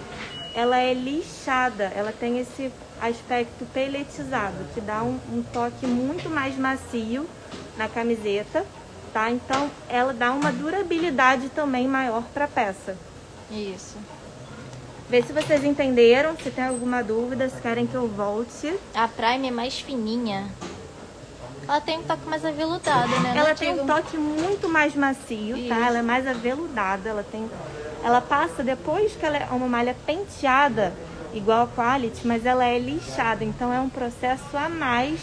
[0.56, 2.72] ela é lixada, ela tem esse
[3.02, 7.28] aspecto peletizado, que dá um, um toque muito mais macio
[7.78, 8.66] na camiseta,
[9.12, 9.30] tá?
[9.30, 12.98] Então ela dá uma durabilidade também maior para a peça.
[13.52, 13.98] Isso.
[15.10, 18.74] Vê se vocês entenderam, se tem alguma dúvida, se querem que eu volte.
[18.94, 20.48] A Prime é mais fininha.
[21.68, 23.34] Ela tem um toque mais aveludado, né?
[23.36, 25.70] Ela Não tem um toque muito mais macio, Isso.
[25.70, 25.88] tá?
[25.88, 27.50] Ela é mais aveludada, ela tem...
[28.04, 30.94] Ela passa depois que ela é uma malha penteada,
[31.34, 33.44] igual a Quality, mas ela é lixada.
[33.44, 35.20] Então é um processo a mais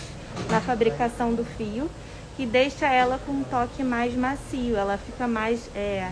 [0.50, 1.88] na fabricação do fio
[2.36, 4.76] que deixa ela com um toque mais macio.
[4.76, 6.10] Ela fica mais é,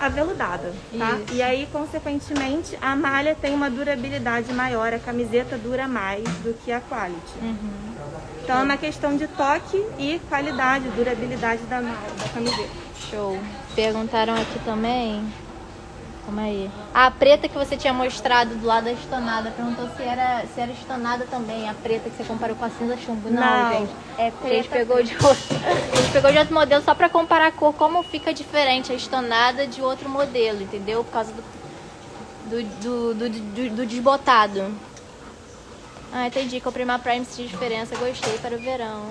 [0.00, 1.18] aveludada, tá?
[1.18, 1.34] Isso.
[1.34, 6.72] E aí, consequentemente, a malha tem uma durabilidade maior, a camiseta dura mais do que
[6.72, 7.38] a Quality.
[7.42, 7.93] Uhum.
[8.44, 12.84] Então é uma questão de toque e qualidade, durabilidade da, da camiseta.
[13.10, 13.38] Show.
[13.74, 15.24] Perguntaram aqui também
[16.24, 16.70] Calma aí.
[16.94, 20.72] A preta que você tinha mostrado do lado da estonada, perguntou se era, se era
[20.72, 23.28] estonada também, a preta que você comparou com a cinza chumbo.
[23.30, 23.92] Não, Não gente.
[24.16, 24.46] É preta.
[24.46, 25.56] A gente pegou de outro.
[25.92, 28.94] A gente pegou de outro modelo só pra comparar a cor, como fica diferente a
[28.94, 31.04] estonada de outro modelo, entendeu?
[31.04, 34.74] Por causa do, do, do, do, do desbotado.
[36.16, 36.60] Ah, entendi.
[36.60, 39.08] Comprei uma Prime de diferença, gostei para o verão.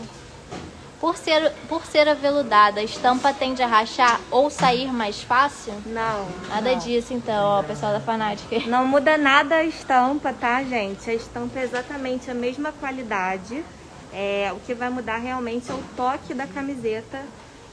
[1.02, 5.74] Por ser, por ser aveludada, a estampa tende a rachar ou sair mais fácil?
[5.86, 6.30] Não.
[6.48, 6.80] Nada não.
[6.80, 8.58] disso, então, ó, pessoal da Fanática.
[8.68, 11.10] Não muda nada a estampa, tá, gente?
[11.10, 13.66] A estampa é exatamente a mesma qualidade.
[14.14, 17.20] É, o que vai mudar realmente é o toque da camiseta.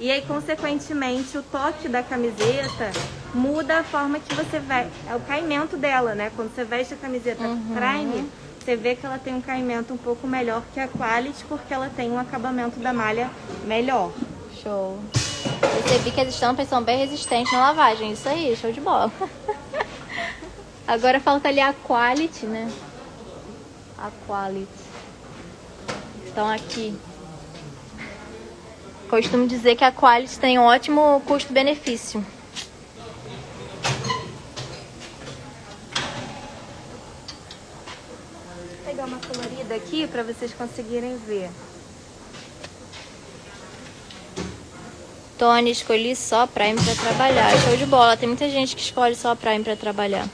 [0.01, 2.90] E aí, consequentemente, o toque da camiseta
[3.33, 4.93] muda a forma que você veste.
[5.09, 6.33] É o caimento dela, né?
[6.35, 7.77] Quando você veste a camiseta uhum.
[7.77, 8.29] Prime
[8.71, 11.91] você vê que ela tem um caimento um pouco melhor que a Quality, porque ela
[11.91, 13.29] tem um acabamento da malha
[13.65, 14.13] melhor.
[14.63, 14.97] Show.
[15.61, 18.13] Percebi que as estampas são bem resistentes na lavagem.
[18.13, 19.11] Isso aí, show de bola.
[20.87, 22.71] Agora falta ali a Quality, né?
[23.99, 24.69] A Quality.
[26.29, 26.97] Então aqui.
[29.09, 32.25] Costumo dizer que a Quality tem um ótimo custo-benefício.
[39.75, 41.51] Aqui para vocês conseguirem ver.
[45.39, 47.51] Tony, escolhi só a Prime para trabalhar.
[47.63, 48.17] Show de bola.
[48.17, 50.29] Tem muita gente que escolhe só Prime para trabalhar.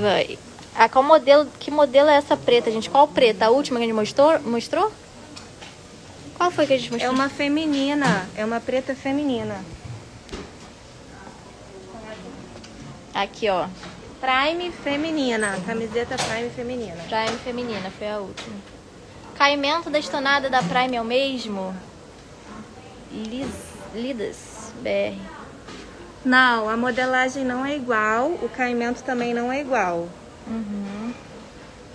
[0.00, 0.38] Vai.
[0.76, 2.88] Ah, qual modelo, que modelo é essa preta, gente?
[2.88, 3.46] Qual preta?
[3.46, 4.40] A última que a gente mostrou?
[4.40, 4.92] mostrou?
[6.36, 7.12] Qual foi que a gente mostrou?
[7.12, 8.28] É uma feminina.
[8.36, 9.64] É uma preta feminina.
[13.12, 13.66] Aqui, ó.
[14.24, 16.96] Prime feminina, camiseta Prime feminina.
[17.10, 18.56] Prime feminina, foi a última.
[19.34, 21.76] Caimento da estonada da Prime é o mesmo?
[23.12, 23.54] Lis,
[23.94, 25.20] Lidas BR.
[26.24, 30.08] Não, a modelagem não é igual, o caimento também não é igual.
[30.46, 31.12] Uhum.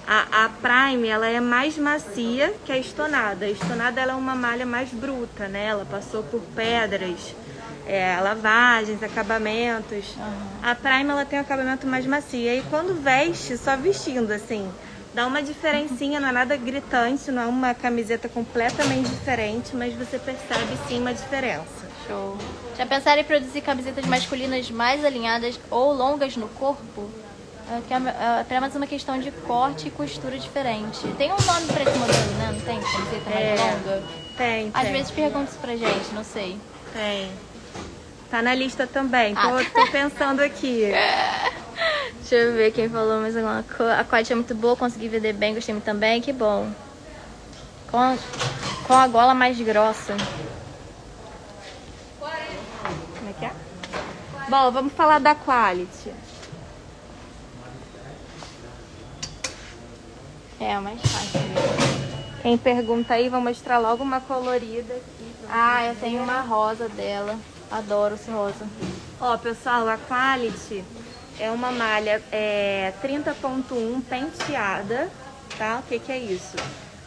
[0.05, 3.45] A, a Prime, ela é mais macia que a estonada.
[3.45, 5.65] A estonada ela é uma malha mais bruta, né?
[5.65, 7.33] Ela passou por pedras
[7.89, 10.15] é, lavagens, acabamentos.
[10.15, 10.47] Uhum.
[10.61, 12.39] A Prime ela tem um acabamento mais macio.
[12.39, 14.71] E aí quando veste, só vestindo assim,
[15.11, 20.19] dá uma diferencinha, não é nada gritante, não é uma camiseta completamente diferente, mas você
[20.19, 21.89] percebe sim uma diferença.
[22.07, 22.37] Show.
[22.77, 27.09] Já pensaram em produzir camisetas masculinas mais alinhadas ou longas no corpo?
[27.71, 31.07] É, que é, é apenas uma questão de corte e costura diferente.
[31.17, 32.51] Tem um nome para esse modelo, né?
[32.53, 34.03] Não tem camiseta mais é, longa?
[34.37, 34.91] Tem, Às tem.
[34.91, 36.57] vezes perguntam isso pra gente, não sei.
[36.93, 37.29] Tem.
[38.29, 39.33] Tá na lista também.
[39.33, 39.65] Tô, ah.
[39.73, 40.83] tô pensando aqui.
[42.19, 43.99] Deixa eu ver quem falou mais alguma coisa.
[43.99, 46.21] A qualidade é muito boa, consegui vender bem, gostei muito também.
[46.21, 46.71] Que bom.
[47.89, 48.17] Com,
[48.85, 50.15] com a gola mais grossa.
[52.19, 53.51] Como é que é?
[54.47, 56.13] Bom, vamos falar da quality.
[60.59, 61.39] É, mais fácil.
[62.43, 65.33] Quem pergunta aí, vou mostrar logo uma colorida aqui.
[65.49, 67.39] Ah, eu tenho uma rosa dela.
[67.71, 68.67] Adoro esse rosa.
[69.21, 70.83] Ó, pessoal, a Quality
[71.39, 75.09] é uma malha é, 30.1 penteada,
[75.57, 75.79] tá?
[75.79, 76.57] O que que é isso?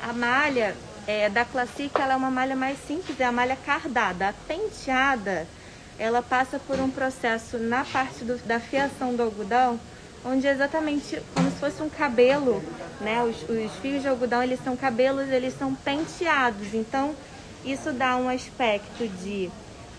[0.00, 4.28] A malha é, da Classic, ela é uma malha mais simples, é a malha cardada.
[4.28, 5.48] A penteada,
[5.98, 9.80] ela passa por um processo na parte do, da fiação do algodão,
[10.24, 12.62] onde é exatamente como se fosse um cabelo,
[13.00, 13.22] né?
[13.24, 16.72] Os, os fios de algodão, eles são cabelos, eles são penteados.
[16.72, 17.16] Então,
[17.64, 19.50] isso dá um aspecto de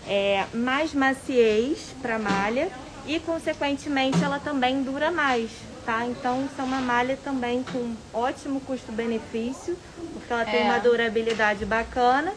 [0.06, 2.68] é, mais maciez para a malha
[3.06, 5.50] e, consequentemente, ela também dura mais,
[5.84, 6.04] tá?
[6.06, 9.76] Então, isso é uma malha também com ótimo custo-benefício,
[10.12, 10.64] porque ela tem É.
[10.64, 12.32] uma durabilidade bacana.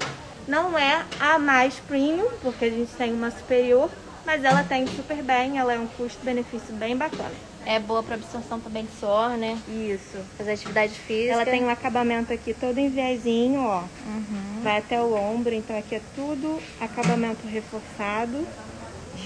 [0.47, 3.89] Não é a mais premium, porque a gente tem uma superior,
[4.25, 7.35] mas ela tem super bem, ela é um custo-benefício bem bacana.
[7.69, 9.59] É boa pra absorção também de suor, né?
[9.67, 10.17] Isso.
[10.37, 11.33] Fazer atividade física.
[11.33, 13.81] Ela tem um acabamento aqui todo em viezinho, ó.
[14.05, 14.61] Uhum.
[14.63, 18.47] Vai até o ombro, então aqui é tudo acabamento reforçado.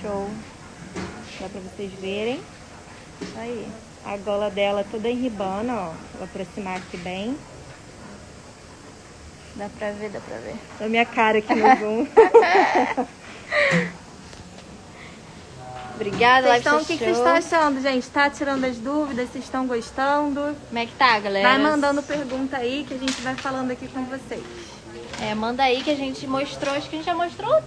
[0.02, 0.28] Show.
[1.40, 2.42] Dá pra vocês verem.
[3.22, 3.68] Isso aí.
[4.04, 5.94] A gola dela toda em ribana, ó.
[6.16, 7.38] Vou aproximar aqui bem.
[9.56, 10.56] Dá pra ver, dá pra ver.
[10.80, 12.08] Olha a minha cara aqui no zoom.
[16.02, 18.10] Obrigada, Vocês estão, tá o que, vocês estão achando, gente?
[18.10, 19.30] Tá tirando as dúvidas?
[19.30, 20.58] Vocês estão gostando?
[20.68, 21.48] Como é que tá, galera?
[21.48, 24.42] Vai mandando pergunta aí que a gente vai falando aqui com vocês.
[25.22, 27.62] É, manda aí que a gente mostrou, acho que a gente já mostrou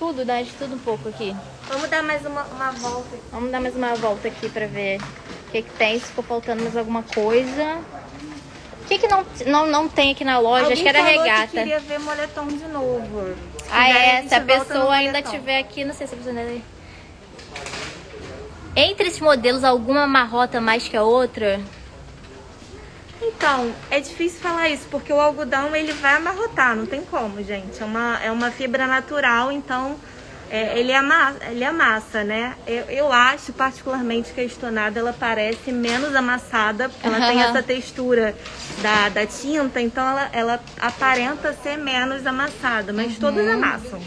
[0.00, 0.42] tudo, né?
[0.42, 1.34] De tudo um pouco aqui.
[1.68, 3.24] Vamos dar mais uma, uma volta aqui.
[3.30, 6.64] Vamos dar mais uma volta aqui pra ver o que, que tem, se ficou faltando
[6.64, 7.78] mais alguma coisa.
[8.82, 10.64] O que, que não, não, não tem aqui na loja?
[10.64, 11.46] Alguém acho que era regata.
[11.46, 13.36] Que queria ver moletom de novo.
[13.62, 14.26] Se Ah, é.
[14.26, 16.77] Se a pessoa ainda tiver aqui, não sei se a pessoa ainda.
[18.76, 21.60] Entre esses modelos, alguma marrota mais que a outra?
[23.20, 27.82] Então, é difícil falar isso, porque o algodão ele vai amarrotar, não tem como, gente.
[27.82, 29.96] É uma, é uma fibra natural, então
[30.50, 32.54] é, ele, ama, ele amassa, né?
[32.66, 37.62] Eu, eu acho particularmente que a estonada ela parece menos amassada, porque ela tem essa
[37.62, 38.34] textura
[38.80, 44.00] da, da tinta, então ela, ela aparenta ser menos amassada, mas todas amassam.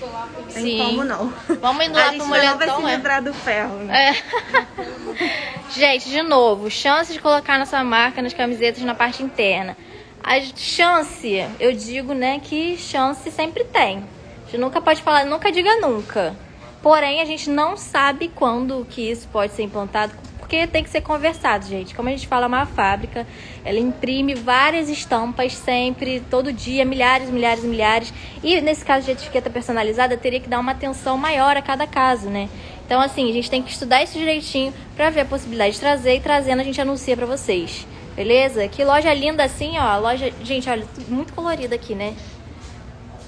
[0.54, 0.78] Tem Sim.
[0.80, 1.32] como não.
[1.62, 2.96] Vamos gente pro ainda não vai moletom, se é?
[2.96, 4.10] livrar do ferro, né?
[4.10, 5.52] É.
[5.72, 9.78] Gente, de novo, chance de colocar nossa marca nas camisetas na parte interna.
[10.22, 14.04] A chance, eu digo, né, que chance sempre tem.
[14.52, 16.36] Gente nunca pode falar, nunca diga nunca.
[16.82, 21.00] Porém, a gente não sabe quando que isso pode ser implantado, porque tem que ser
[21.00, 21.96] conversado, gente.
[21.96, 23.26] Como a gente fala, é uma fábrica,
[23.64, 28.14] ela imprime várias estampas sempre, todo dia, milhares, milhares, milhares.
[28.44, 32.30] E nesse caso de etiqueta personalizada, teria que dar uma atenção maior a cada caso,
[32.30, 32.50] né?
[32.86, 36.18] Então, assim, a gente tem que estudar isso direitinho pra ver a possibilidade de trazer
[36.18, 37.88] e trazendo a gente anuncia pra vocês.
[38.18, 38.68] Beleza?
[38.68, 39.98] Que loja linda assim, ó.
[39.98, 42.14] Loja, gente, olha, muito colorida aqui, né?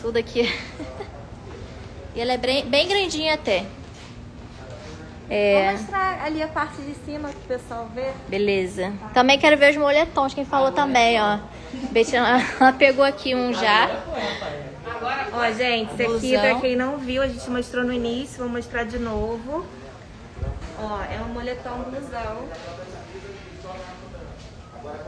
[0.02, 0.52] Tudo aqui.
[2.16, 3.66] e ela é bem, bem grandinha até.
[5.30, 5.72] É.
[5.72, 8.12] Vou mostrar ali a parte de cima que o pessoal vê.
[8.28, 8.94] Beleza.
[9.14, 11.40] Também quero ver os moletons, quem falou também, ó.
[11.92, 13.90] Betina, ela pegou aqui um já.
[15.34, 18.84] Ó, gente, esse aqui, pra quem não viu, a gente mostrou no início, vou mostrar
[18.84, 19.66] de novo.
[20.80, 22.48] Ó, é um moletom blusão.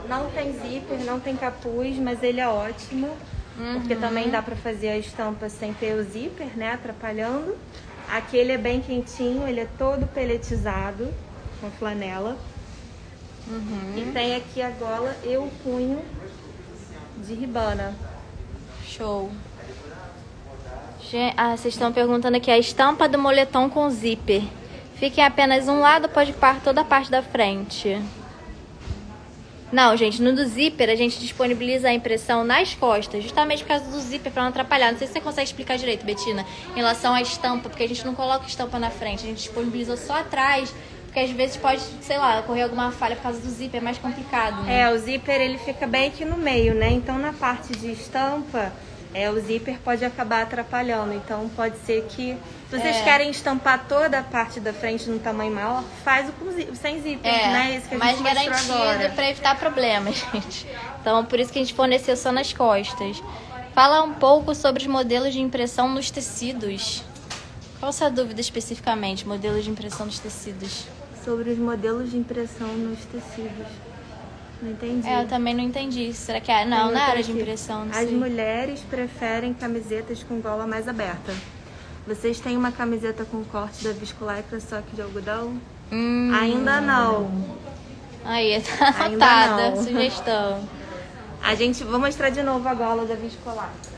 [0.07, 3.15] Não tem zíper, não tem capuz, mas ele é ótimo.
[3.73, 7.55] Porque também dá pra fazer a estampa sem ter o zíper, né, atrapalhando.
[8.09, 11.07] Aqui ele é bem quentinho, ele é todo peletizado,
[11.61, 12.37] com flanela.
[13.95, 16.03] E tem aqui a gola e o punho
[17.17, 17.95] de ribana.
[18.85, 19.31] Show.
[21.37, 24.43] Ah, vocês estão perguntando aqui a estampa do moletom com zíper.
[24.95, 28.01] Fica em apenas um lado, pode ocupar toda a parte da frente.
[29.75, 33.83] Não, gente, no do zíper a gente disponibiliza a impressão nas costas, justamente por causa
[33.83, 34.89] do zíper para não atrapalhar.
[34.89, 38.05] Não sei se você consegue explicar direito, Betina, em relação à estampa, porque a gente
[38.05, 42.17] não coloca estampa na frente, a gente disponibiliza só atrás, porque às vezes pode, sei
[42.17, 44.79] lá, ocorrer alguma falha por causa do zíper, é mais complicado, né?
[44.79, 46.91] É, o zíper ele fica bem aqui no meio, né?
[46.91, 48.71] Então na parte de estampa,
[49.15, 51.13] é, o zíper pode acabar atrapalhando.
[51.13, 52.37] Então pode ser que.
[52.69, 53.03] Se vocês É.
[53.03, 57.01] querem estampar toda a parte da frente num tamanho maior, faz o com zi- sem
[57.01, 57.77] zíper, né?
[57.77, 59.09] Isso que a É, mais gente mostrou garantido agora.
[59.09, 60.67] para evitar problemas, gente.
[60.99, 63.21] Então, por isso que a gente forneceu só nas costas.
[63.73, 67.03] Fala um pouco sobre os modelos de impressão nos tecidos.
[67.79, 70.85] Qual a sua dúvida especificamente, modelos de impressão nos tecidos?
[71.23, 73.67] Sobre os modelos de impressão nos tecidos.
[74.65, 75.07] Não entendi.
[75.07, 76.11] É, eu também não entendi.
[76.11, 76.65] Será que é?
[76.65, 78.15] Não, na área de impressão, não As sei.
[78.15, 81.33] mulheres preferem camisetas com gola mais aberta.
[82.07, 85.59] Vocês têm uma camiseta com corte da viscolaicra só que de algodão?
[85.91, 87.45] Hum, Ainda não.
[88.23, 89.75] aí, tá anotada.
[89.83, 90.67] Sugestão.
[91.43, 93.95] A gente vou mostrar de novo a gola da viscolaicra.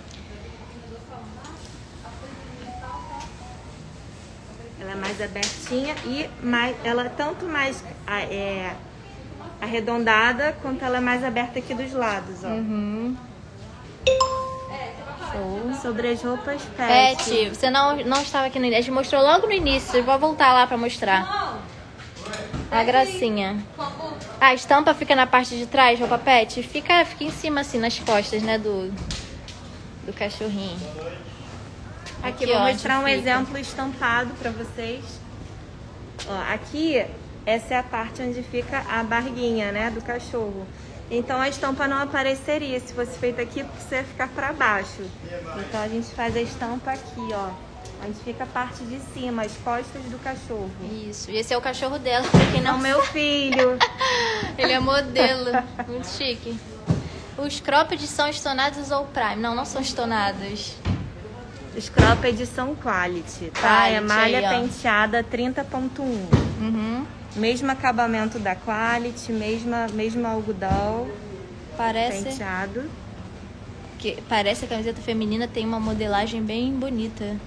[4.81, 8.75] Ela é mais abertinha e mais, ela é tanto mais ah, é,
[9.61, 12.47] arredondada quanto ela é mais aberta aqui dos lados, ó.
[12.47, 13.15] Uhum.
[15.31, 15.73] Show.
[15.81, 17.17] sobre as roupas pet.
[17.25, 18.79] Pet, você não, não estava aqui no início.
[18.79, 19.97] A gente mostrou logo no início.
[19.97, 21.61] Eu vou voltar lá pra mostrar.
[22.71, 23.57] A gracinha.
[24.39, 26.61] A estampa fica na parte de trás, roupa pet?
[26.63, 28.91] Fica, fica em cima, assim, nas costas, né, do,
[30.05, 30.77] do cachorrinho.
[32.21, 33.15] Aqui, Aqui, vou ó, mostrar um fica.
[33.17, 35.03] exemplo estampado pra vocês.
[36.27, 37.05] Ó, aqui,
[37.47, 40.67] essa é a parte onde fica a barriguinha, né, do cachorro.
[41.09, 45.01] Então a estampa não apareceria se fosse feita aqui, porque você ia ficar pra baixo.
[45.57, 47.49] Então a gente faz a estampa aqui, ó.
[48.05, 50.69] Onde fica a parte de cima, as costas do cachorro.
[51.07, 51.31] Isso.
[51.31, 53.77] E esse é o cachorro dela, pra quem Não, não meu filho.
[54.57, 55.51] Ele é modelo.
[55.87, 56.59] Muito chique.
[57.37, 59.37] Os cropped são estonados ou prime?
[59.37, 60.75] Não, não são estonados.
[61.75, 63.87] Os cropped são quality, tá?
[63.87, 66.01] é Quality malha aí, penteada 30.1.
[66.59, 67.05] Uhum.
[67.37, 71.07] Mesmo acabamento da quality, mesma, mesmo algodão
[71.77, 72.89] Parece penteado.
[73.99, 77.37] que parece a camiseta feminina tem uma modelagem bem bonita.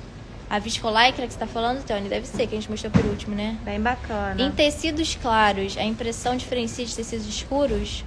[0.48, 3.36] A viscolaicra que você tá falando, Tony, deve ser, que a gente mostrou por último,
[3.36, 3.56] né?
[3.62, 4.40] Bem bacana.
[4.40, 8.04] Em tecidos claros, a impressão diferencia de tecidos escuros?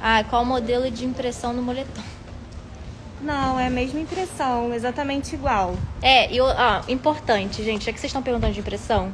[0.00, 2.02] Ah, qual o modelo de impressão no moletom?
[3.20, 5.76] Não, é a mesma impressão, exatamente igual.
[6.00, 9.12] É, e ah, importante, gente, já que vocês estão perguntando de impressão,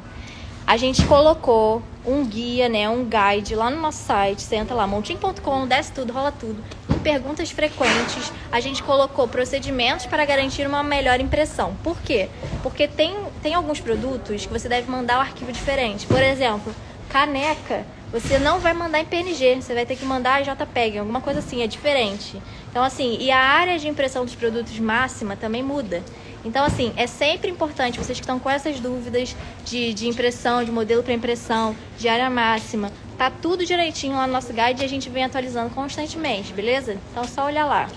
[0.67, 4.87] a gente colocou um guia, né, um guide lá no nosso site, você entra lá,
[4.87, 6.57] montim.com, desce tudo, rola tudo.
[6.91, 11.77] Em perguntas frequentes, a gente colocou procedimentos para garantir uma melhor impressão.
[11.85, 12.29] Por quê?
[12.63, 16.07] Porque tem, tem alguns produtos que você deve mandar o arquivo diferente.
[16.07, 16.75] Por exemplo,
[17.09, 21.21] caneca, você não vai mandar em PNG, você vai ter que mandar em JPEG, alguma
[21.21, 22.41] coisa assim, é diferente.
[22.71, 26.03] Então, assim, e a área de impressão dos produtos máxima também muda.
[26.47, 29.35] Então, assim, é sempre importante, vocês que estão com essas dúvidas
[29.65, 34.33] de, de impressão, de modelo para impressão, de área máxima, tá tudo direitinho lá no
[34.33, 36.97] nosso guide e a gente vem atualizando constantemente, beleza?
[37.11, 37.89] Então, é só olhar lá.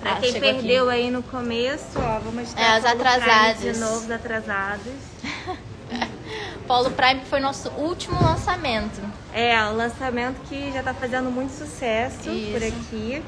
[0.00, 0.58] Pra Ah, quem chegou aqui.
[0.60, 3.60] perdeu aí no começo, ó, vou mostrar É, os atrasados.
[3.62, 4.92] de novo, os atrasados.
[6.68, 9.00] Polo Prime foi nosso último lançamento.
[9.32, 12.66] É, o lançamento que já tá fazendo muito sucesso por Isso.
[12.68, 13.22] aqui.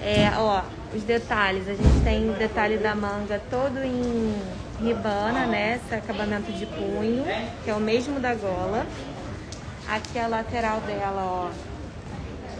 [0.00, 0.62] É, ó,
[0.94, 1.68] os detalhes.
[1.68, 4.34] A gente tem detalhe da manga todo em
[4.80, 5.80] ribana, né?
[5.84, 7.24] Esse acabamento de punho,
[7.64, 8.86] que é o mesmo da gola.
[9.88, 11.50] Aqui a lateral dela, ó.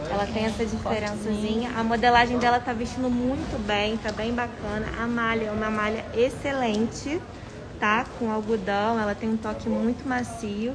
[0.09, 1.71] Ela tem essa diferençazinha.
[1.77, 4.87] A modelagem dela tá vestindo muito bem, tá bem bacana.
[4.97, 7.21] A malha é uma malha excelente,
[7.79, 8.05] tá?
[8.17, 10.73] Com algodão, ela tem um toque muito macio.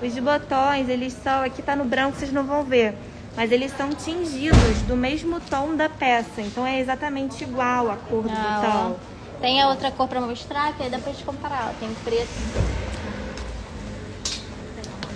[0.00, 1.42] Os botões, eles são.
[1.42, 2.94] Aqui tá no branco, vocês não vão ver.
[3.38, 6.40] Mas eles são tingidos do mesmo tom da peça.
[6.40, 8.96] Então é exatamente igual a cor do Ah, botão.
[9.00, 9.38] ó.
[9.40, 11.70] Tem a outra cor pra mostrar, que aí dá pra gente comparar.
[11.70, 11.78] ó.
[11.78, 12.28] Tem preto.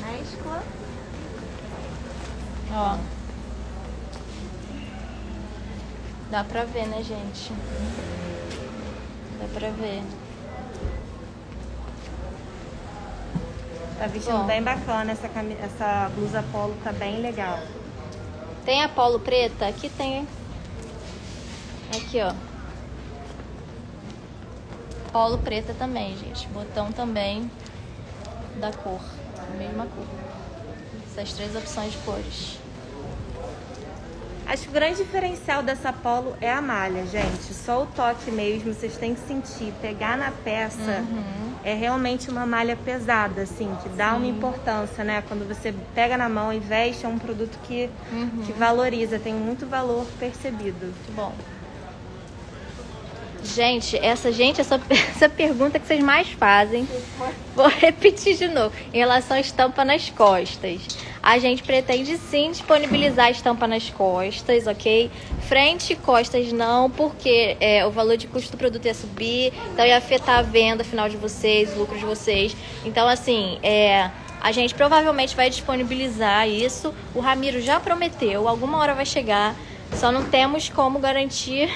[0.06, 0.62] Mescla.
[2.72, 2.96] Ó.
[6.30, 7.52] Dá pra ver, né, gente?
[9.40, 10.00] Dá pra ver.
[13.98, 14.46] Tá vestindo Bom.
[14.46, 15.26] bem bacana essa,
[15.60, 17.58] essa blusa polo, tá bem legal.
[18.64, 19.66] Tem a polo preta?
[19.66, 20.26] Aqui tem.
[21.94, 22.32] Aqui, ó.
[25.12, 26.46] Polo preta também, gente.
[26.48, 27.50] Botão também
[28.60, 29.00] da cor.
[29.58, 30.06] Mesma cor.
[31.10, 32.58] Essas três opções de cores.
[34.46, 37.54] Acho que o grande diferencial dessa polo é a malha, gente.
[37.54, 41.04] Só o toque mesmo, vocês têm que sentir, pegar na peça.
[41.08, 41.51] Uhum.
[41.64, 45.22] É realmente uma malha pesada, assim, que dá uma importância, né?
[45.28, 48.42] Quando você pega na mão e veste, é um produto que, Uhum.
[48.44, 50.86] que valoriza, tem muito valor percebido.
[50.86, 51.32] Muito bom.
[53.44, 56.86] Gente, essa gente, essa, essa pergunta que vocês mais fazem,
[57.54, 60.80] vou repetir de novo, em relação à estampa nas costas.
[61.22, 65.10] A gente pretende sim disponibilizar a estampa nas costas, ok?
[65.48, 69.84] Frente e costas não, porque é, o valor de custo do produto ia subir, então
[69.84, 72.56] ia afetar a venda final de vocês, o lucro de vocês.
[72.84, 76.92] Então, assim, é, a gente provavelmente vai disponibilizar isso.
[77.14, 79.54] O Ramiro já prometeu, alguma hora vai chegar.
[79.94, 81.70] Só não temos como garantir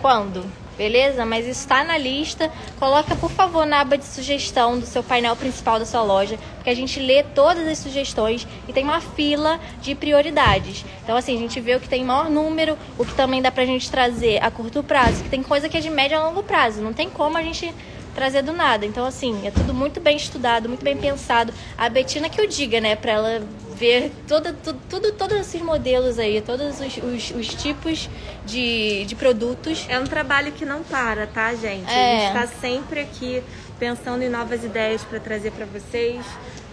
[0.00, 1.24] quando, beleza?
[1.24, 2.50] Mas está na lista.
[2.78, 6.70] Coloca, por favor, na aba de sugestão do seu painel principal da sua loja, porque
[6.70, 10.84] a gente lê todas as sugestões e tem uma fila de prioridades.
[11.02, 13.64] Então, assim, a gente vê o que tem maior número, o que também dá pra
[13.64, 16.80] gente trazer a curto prazo, que tem coisa que é de médio a longo prazo.
[16.80, 17.74] Não tem como a gente
[18.14, 18.86] trazer do nada.
[18.86, 21.52] Então, assim, é tudo muito bem estudado, muito bem pensado.
[21.76, 23.42] A Betina que eu diga, né, pra ela
[23.76, 28.08] ver toda, tudo, tudo, todos esses modelos aí, todos os, os, os tipos
[28.46, 29.84] de, de produtos.
[29.88, 31.90] É um trabalho que não para, tá, gente?
[31.90, 32.16] É.
[32.16, 33.42] A gente tá sempre aqui
[33.78, 36.24] pensando em novas ideias para trazer para vocês.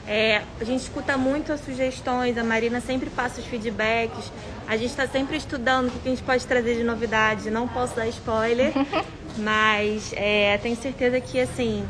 [0.08, 4.32] É, a gente escuta muito as sugestões, a Marina sempre passa os feedbacks.
[4.68, 7.50] A gente está sempre estudando o que a gente pode trazer de novidade.
[7.50, 8.74] Não posso dar spoiler,
[9.38, 11.86] mas é, tenho certeza que assim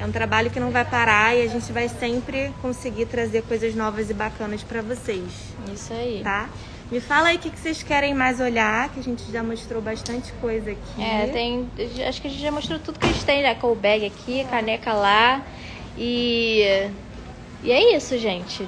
[0.00, 3.74] é um trabalho que não vai parar e a gente vai sempre conseguir trazer coisas
[3.74, 5.24] novas e bacanas para vocês.
[5.72, 6.20] Isso aí.
[6.22, 6.48] Tá?
[6.90, 9.82] Me fala aí o que, que vocês querem mais olhar, que a gente já mostrou
[9.82, 11.02] bastante coisa aqui.
[11.02, 11.68] É, tem.
[12.06, 13.54] Acho que a gente já mostrou tudo que a gente tem, né?
[13.54, 15.42] Com o bag aqui, caneca lá.
[15.98, 16.88] E.
[17.62, 18.66] E é isso, gente.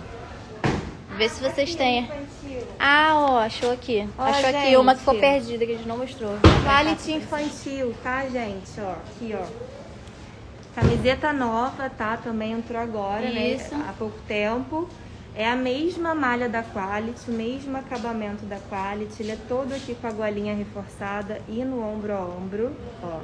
[1.17, 2.11] Vê se vocês têm.
[2.79, 4.07] Ah, ó, achou aqui.
[4.19, 4.77] Ó, achou aqui gente.
[4.77, 6.33] uma que ficou perdida, que a gente não mostrou.
[6.65, 8.81] Quality infantil, tá, gente?
[8.81, 9.70] Ó, aqui, ó.
[10.81, 12.17] Camiseta nova, tá?
[12.17, 13.77] Também entrou agora, Isso.
[13.77, 13.85] né?
[13.87, 14.89] Há pouco tempo.
[15.35, 19.23] É a mesma malha da Quality, o mesmo acabamento da Quality.
[19.23, 23.21] Ele é todo aqui com a golinha reforçada e no ombro a ombro, ó.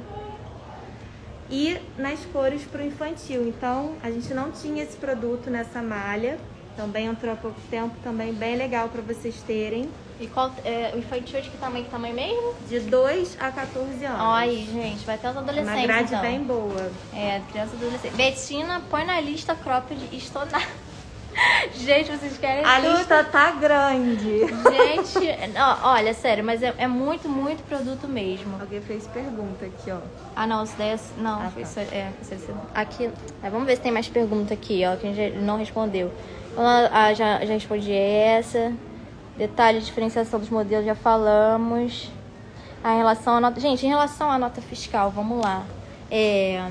[1.49, 3.47] E nas cores pro infantil.
[3.47, 6.37] Então, a gente não tinha esse produto nessa malha.
[6.75, 9.89] Também entrou há pouco tempo, também bem legal para vocês terem.
[10.19, 10.51] E qual.
[10.65, 12.53] É, o infantil de que tamanho, que tamanho mesmo?
[12.67, 14.19] De 2 a 14 anos.
[14.21, 15.73] Aí, gente, vai até os adolescentes.
[15.73, 16.21] Uma grade então.
[16.21, 16.91] bem boa.
[17.13, 18.15] É, criança e adolescente.
[18.15, 20.57] Betina, põe na lista cropped estonada.
[21.75, 22.97] Gente, vocês querem A tudo.
[22.97, 24.39] lista tá grande.
[24.39, 28.59] Gente, ó, olha, sério, mas é, é muito, muito produto mesmo.
[28.59, 29.99] Alguém fez pergunta aqui, ó.
[30.35, 31.65] Ah, não, isso daí é, não, Ah, tá.
[31.65, 33.11] só, é, foi só- aqui,
[33.43, 36.11] é, vamos ver se tem mais pergunta aqui, ó, que a gente não respondeu.
[36.57, 38.73] Ah, ah, já, já respondi essa.
[39.37, 42.09] Detalhe de diferenciação dos modelos, já falamos.
[42.83, 45.63] Ah, em relação à nota, gente, em relação à nota fiscal, vamos lá.
[46.09, 46.67] É,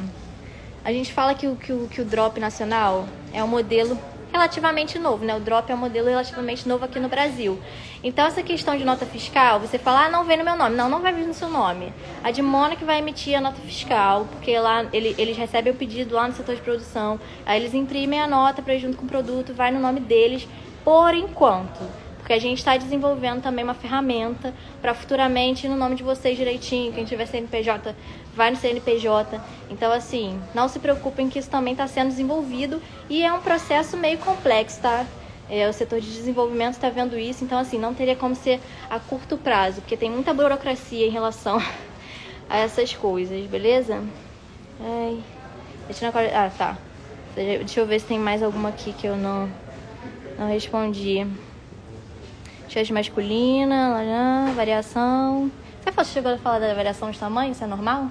[0.85, 3.97] a gente fala que o, que o, que o drop nacional é um modelo
[4.33, 5.37] relativamente novo, né?
[5.37, 7.57] O drop é um modelo relativamente novo aqui no Brasil.
[8.03, 10.75] Então, essa questão de nota fiscal, você fala, ah, não vem no meu nome.
[10.75, 11.93] Não, não vai vir no seu nome.
[12.25, 16.17] A Dimona que vai emitir a nota fiscal, porque lá ele- eles recebem o pedido
[16.17, 19.55] lá no setor de produção, aí eles imprimem a nota para junto com o produto,
[19.55, 20.49] vai no nome deles,
[20.85, 22.06] por enquanto.
[22.27, 24.53] Porque a gente está desenvolvendo também uma ferramenta
[24.83, 26.93] para futuramente no nome de vocês direitinho.
[26.93, 27.95] Quem tiver CNPJ
[28.35, 29.41] vai no CNPJ.
[29.70, 33.97] Então, assim, não se preocupem que isso também está sendo desenvolvido e é um processo
[33.97, 35.07] meio complexo, tá?
[35.49, 38.61] É, o setor de desenvolvimento está vendo isso, então, assim, não teria como ser
[38.91, 41.62] a curto prazo, porque tem muita burocracia em relação
[42.51, 44.03] a essas coisas, beleza?
[44.81, 45.22] Ai.
[45.87, 46.12] Deixa eu...
[46.35, 46.77] Ah, tá.
[47.37, 49.49] Deixa eu ver se tem mais alguma aqui que eu não,
[50.37, 51.24] não respondi.
[52.77, 55.51] T-shirt masculina, variação.
[55.83, 57.53] Você falou- chegou a falar da variação de tamanho?
[57.53, 58.09] Isso é normal?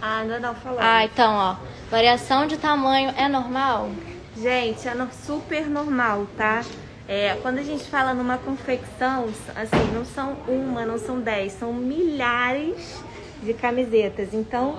[0.00, 0.82] Ah, ainda não falamos.
[0.82, 1.56] Ah, então, ó.
[1.90, 3.90] Variação de tamanho é normal?
[4.34, 4.94] Gente, é
[5.26, 6.64] super normal, tá?
[7.06, 11.70] É, quando a gente fala numa confecção, assim, não são uma, não são dez, são
[11.70, 13.04] milhares
[13.42, 14.32] de camisetas.
[14.32, 14.78] Então,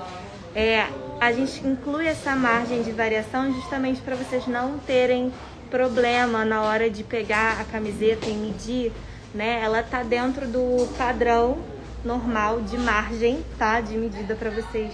[0.55, 0.87] é,
[1.21, 5.31] a gente inclui essa margem de variação justamente para vocês não terem
[5.69, 8.91] problema na hora de pegar a camiseta e medir,
[9.33, 9.61] né?
[9.63, 11.59] Ela tá dentro do padrão
[12.03, 13.81] normal de margem, tá?
[13.81, 14.93] De medida para vocês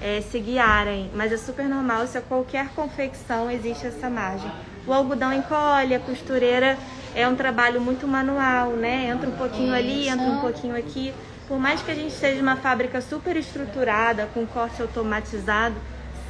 [0.00, 1.10] é, se guiarem.
[1.14, 4.50] Mas é super normal, se a qualquer confecção existe essa margem.
[4.86, 6.78] O algodão encolhe, a costureira
[7.14, 9.08] é um trabalho muito manual, né?
[9.08, 11.12] Entra um pouquinho ali, entra um pouquinho aqui.
[11.48, 15.76] Por mais que a gente seja uma fábrica super estruturada, com corte automatizado,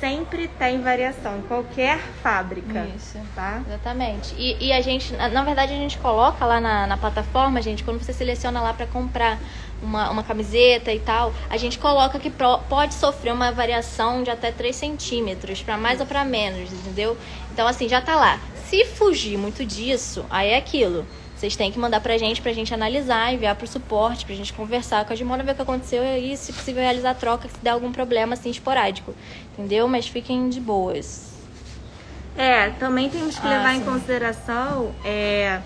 [0.00, 2.86] sempre tem variação em qualquer fábrica.
[2.96, 3.18] Isso.
[3.34, 3.62] Tá?
[3.66, 4.34] Exatamente.
[4.36, 7.82] E, e a gente, na na verdade, a gente coloca lá na, na plataforma, gente,
[7.84, 9.38] quando você seleciona lá para comprar
[9.82, 14.30] uma, uma camiseta e tal, a gente coloca que pro- pode sofrer uma variação de
[14.30, 17.16] até 3 centímetros, para mais ou para menos, entendeu?
[17.52, 18.38] Então, assim, já tá lá.
[18.68, 21.06] Se fugir muito disso, aí é aquilo.
[21.36, 25.04] Vocês têm que mandar pra gente, pra gente analisar, enviar pro suporte, pra gente conversar
[25.04, 27.70] com a Dimona, ver o que aconteceu e se possível, realizar a troca se der
[27.70, 29.14] algum problema, assim, esporádico.
[29.52, 29.86] Entendeu?
[29.86, 31.34] Mas fiquem de boas.
[32.38, 35.60] É, também temos que Ah, levar em consideração é,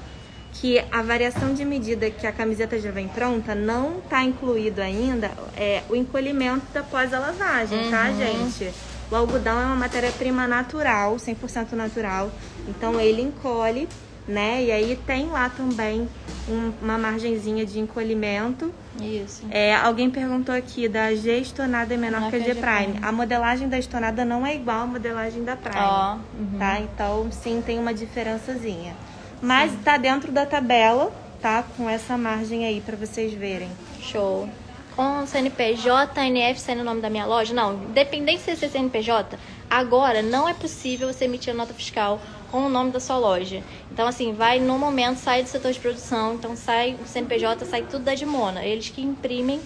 [0.55, 5.31] que a variação de medida que a camiseta já vem pronta não está incluído ainda
[5.57, 8.17] é, o encolhimento após a lavagem, tá, Uhum.
[8.19, 8.73] gente?
[9.11, 12.31] O algodão é uma matéria-prima natural, 100% natural,
[12.69, 13.89] então ele encolhe,
[14.31, 14.63] né?
[14.65, 16.09] E aí tem lá também
[16.49, 18.73] um- uma margenzinha de encolhimento.
[19.01, 19.43] Isso.
[19.51, 22.61] É, alguém perguntou aqui da G estonada é menor que a G Prime.
[22.93, 22.99] Prime.
[23.03, 26.15] A modelagem da estonada não é igual à modelagem da Prime Ó.
[26.39, 26.59] uhum.
[26.59, 26.81] tá?
[26.81, 28.95] Então, sim, tem uma diferençazinha.
[29.43, 31.11] Mas tá dentro da tabela,
[31.41, 31.65] tá?
[31.77, 33.69] Com essa margem aí pra vocês verem.
[34.03, 34.49] Show.
[34.97, 37.55] Com CNPJ, NF sendo o nome da minha loja?
[37.55, 39.39] Não, independente se é CNPJ,
[39.71, 42.21] agora não é possível você emitir a nota fiscal
[42.51, 43.63] com o nome da sua loja.
[43.91, 47.83] Então, assim, vai no momento, sai do setor de produção, então sai o CNPJ, sai
[47.83, 48.65] tudo da Dimona.
[48.65, 49.61] Eles que imprimem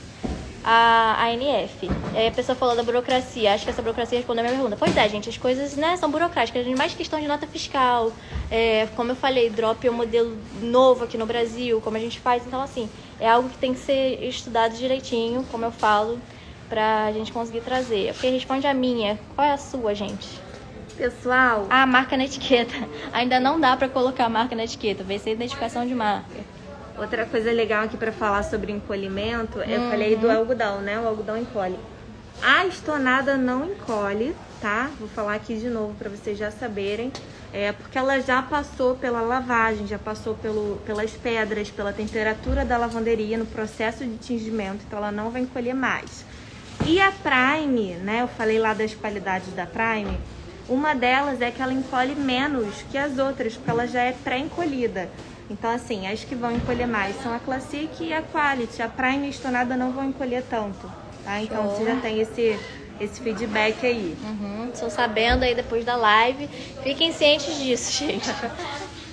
[0.64, 1.90] a ANF.
[2.14, 3.52] Aí a pessoa falou da burocracia.
[3.52, 4.76] Acho que essa burocracia respondeu a minha pergunta.
[4.78, 6.66] Pois é, gente, as coisas né, são burocráticas.
[6.68, 8.10] Mais questão de nota fiscal.
[8.50, 12.18] É, como eu falei, drop é um modelo novo aqui no Brasil, como a gente
[12.18, 12.46] faz.
[12.46, 12.88] Então, assim,
[13.20, 16.18] é algo que tem que ser estudado direitinho, como eu falo,
[16.66, 18.14] pra gente conseguir trazer.
[18.14, 19.18] Porque responde a minha.
[19.34, 20.43] Qual é a sua, gente?
[20.96, 21.66] Pessoal.
[21.70, 22.74] Ah, marca na etiqueta.
[23.12, 25.02] Ainda não dá pra colocar marca na etiqueta.
[25.02, 26.54] Vai ser identificação de marca.
[26.96, 29.64] Outra coisa legal aqui para falar sobre encolhimento, uhum.
[29.64, 30.98] eu falei do algodão, né?
[31.00, 31.76] O algodão encolhe.
[32.40, 34.90] A estonada não encolhe, tá?
[34.98, 37.12] Vou falar aqui de novo para vocês já saberem.
[37.52, 42.76] É porque ela já passou pela lavagem, já passou pelo, pelas pedras, pela temperatura da
[42.76, 46.24] lavanderia no processo de tingimento, então ela não vai encolher mais.
[46.84, 48.22] E a Prime, né?
[48.22, 50.18] Eu falei lá das qualidades da Prime.
[50.68, 55.10] Uma delas é que ela encolhe menos que as outras, porque ela já é pré-encolhida.
[55.50, 58.80] Então, assim, as que vão encolher mais são a Classic e a Quality.
[58.80, 60.90] A Prime e Estonada não vão encolher tanto,
[61.22, 61.40] tá?
[61.42, 61.76] Então, Show.
[61.76, 62.58] você já tem esse,
[62.98, 64.16] esse feedback aí.
[64.22, 66.48] Uhum, estou sabendo aí depois da live.
[66.82, 68.30] Fiquem cientes disso, gente.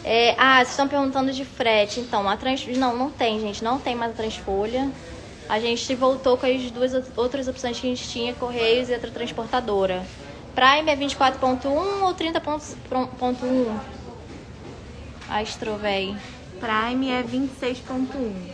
[0.05, 1.99] É, ah, vocês estão perguntando de frete.
[1.99, 2.65] Então, a trans...
[2.77, 3.61] Não, não tem, gente.
[3.61, 4.89] Não tem mais a Transfolha.
[5.49, 9.11] A gente voltou com as duas outras opções que a gente tinha, Correios e outra
[9.11, 10.01] transportadora.
[10.55, 11.65] Prime é 24.1
[12.01, 13.79] ou 30.1?
[15.29, 16.15] Astro, véi.
[16.59, 18.07] Prime é 26.1.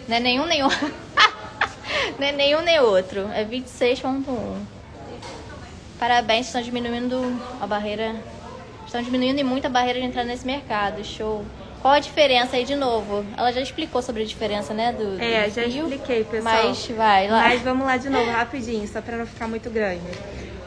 [0.07, 0.93] Não é nenhum nem outro.
[2.19, 3.29] Não é nenhum nem outro.
[3.33, 4.23] É 26.1.
[5.99, 7.19] Parabéns, estão diminuindo
[7.59, 8.15] a barreira.
[8.85, 11.03] Estão diminuindo muito a barreira de entrar nesse mercado.
[11.03, 11.43] Show.
[11.81, 13.25] Qual a diferença aí de novo?
[13.35, 14.93] Ela já explicou sobre a diferença, né?
[14.93, 16.67] Do, é, do já fio, expliquei, pessoal.
[16.67, 17.43] Mas vai lá.
[17.43, 20.01] Mas vamos lá de novo, rapidinho, só para não ficar muito grande.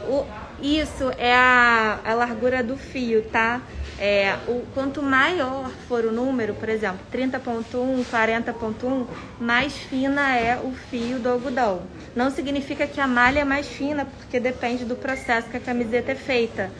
[0.07, 0.25] O,
[0.61, 3.61] isso é a, a largura do fio, tá?
[3.99, 9.05] É, o, quanto maior for o número, por exemplo, 30.1, 40.1,
[9.39, 11.83] mais fina é o fio do algodão.
[12.15, 16.13] Não significa que a malha é mais fina, porque depende do processo que a camiseta
[16.13, 16.71] é feita.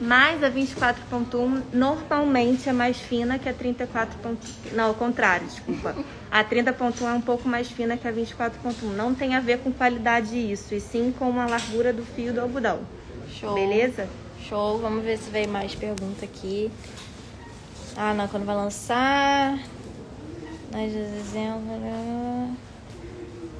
[0.00, 4.18] Mas a 24.1 normalmente é mais fina que a 34.
[4.72, 5.94] Não, ao contrário, desculpa.
[6.30, 8.82] A 30.1 é um pouco mais fina que a 24.1.
[8.96, 12.40] Não tem a ver com qualidade isso, e sim com a largura do fio do
[12.40, 12.80] algodão.
[13.42, 13.54] Show.
[13.54, 14.08] Beleza?
[14.48, 16.70] Show, vamos ver se vem mais pergunta aqui.
[17.96, 19.58] Ah, não, quando vai lançar.
[20.70, 22.56] Nós dezembro.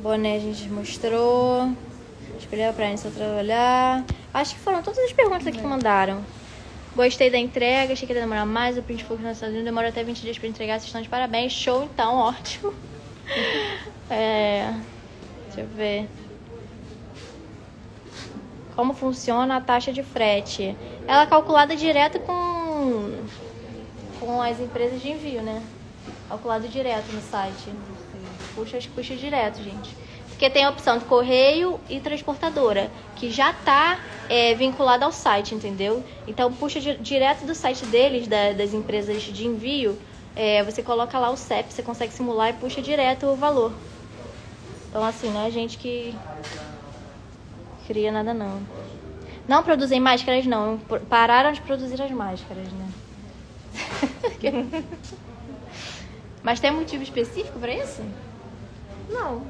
[0.01, 1.73] Boné a gente mostrou.
[2.39, 4.05] Escolher pra gente trabalhar.
[4.33, 6.25] Acho que foram todas as perguntas aqui que mandaram.
[6.95, 8.79] Gostei da entrega, achei que ia demorar mais.
[8.79, 10.75] O print foi nos Estados Unidos, demora até 20 dias pra entregar.
[10.75, 11.53] Vocês estão de parabéns.
[11.53, 12.73] Show, então, ótimo.
[14.09, 14.73] é.
[15.47, 16.09] Deixa eu ver
[18.75, 20.77] como funciona a taxa de frete.
[21.07, 23.25] Ela é calculada direto com,
[24.19, 25.63] com as empresas de envio, né?
[26.29, 27.71] Calculado direto no site.
[28.55, 29.97] Puxa, puxa direto, gente.
[30.29, 35.55] Porque tem a opção de correio e transportadora, que já está é, vinculada ao site,
[35.55, 36.03] entendeu?
[36.27, 39.97] Então puxa direto do site deles, da, das empresas de envio,
[40.35, 43.73] é, você coloca lá o CEP, você consegue simular e puxa direto o valor.
[44.89, 46.15] Então assim, é a gente que
[47.87, 48.61] cria nada não.
[49.47, 50.79] Não produzem máscaras não,
[51.09, 52.89] pararam de produzir as máscaras, né?
[56.43, 58.03] Mas tem motivo específico para isso?
[59.09, 59.43] Não.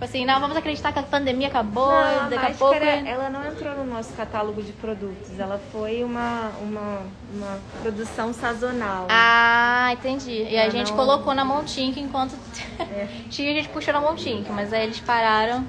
[0.00, 2.74] Tipo assim, não, vamos acreditar que a pandemia acabou, não, daqui a, a pouco.
[2.74, 7.02] Ela não entrou no nosso catálogo de produtos, ela foi uma, uma,
[7.34, 9.06] uma produção sazonal.
[9.10, 10.30] Ah, entendi.
[10.30, 10.96] E ela a gente não...
[10.96, 12.34] colocou na Montink enquanto.
[12.80, 13.06] É.
[13.28, 15.66] Tinha, a gente puxou na Montink, mas aí eles pararam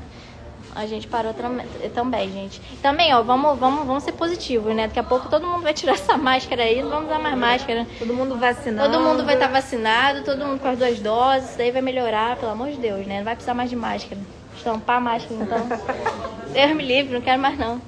[0.75, 2.61] a gente parou também, gente.
[2.81, 4.87] Também, ó, vamos, vamos, vamos ser positivos, né?
[4.87, 7.87] Daqui a pouco todo mundo vai tirar essa máscara aí, não vamos usar mais máscara.
[7.99, 8.91] Todo mundo vacinado.
[8.91, 11.81] Todo mundo vai estar tá vacinado, todo mundo com as duas doses, isso aí vai
[11.81, 13.17] melhorar, pelo amor de Deus, né?
[13.17, 14.19] Não vai precisar mais de máscara.
[14.55, 15.67] Estampar a máscara, então.
[16.53, 17.81] Deus me livre, não quero mais não.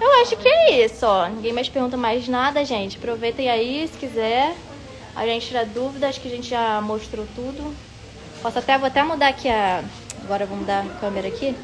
[0.00, 1.28] Eu acho que é isso, ó.
[1.28, 2.96] Ninguém mais pergunta mais nada, gente.
[2.96, 4.54] Aproveitem aí, se quiser.
[5.14, 7.74] A gente tira dúvida, acho que a gente já mostrou tudo.
[8.40, 9.82] Posso até, vou até mudar aqui a
[10.28, 11.56] Agora vamos dar a câmera aqui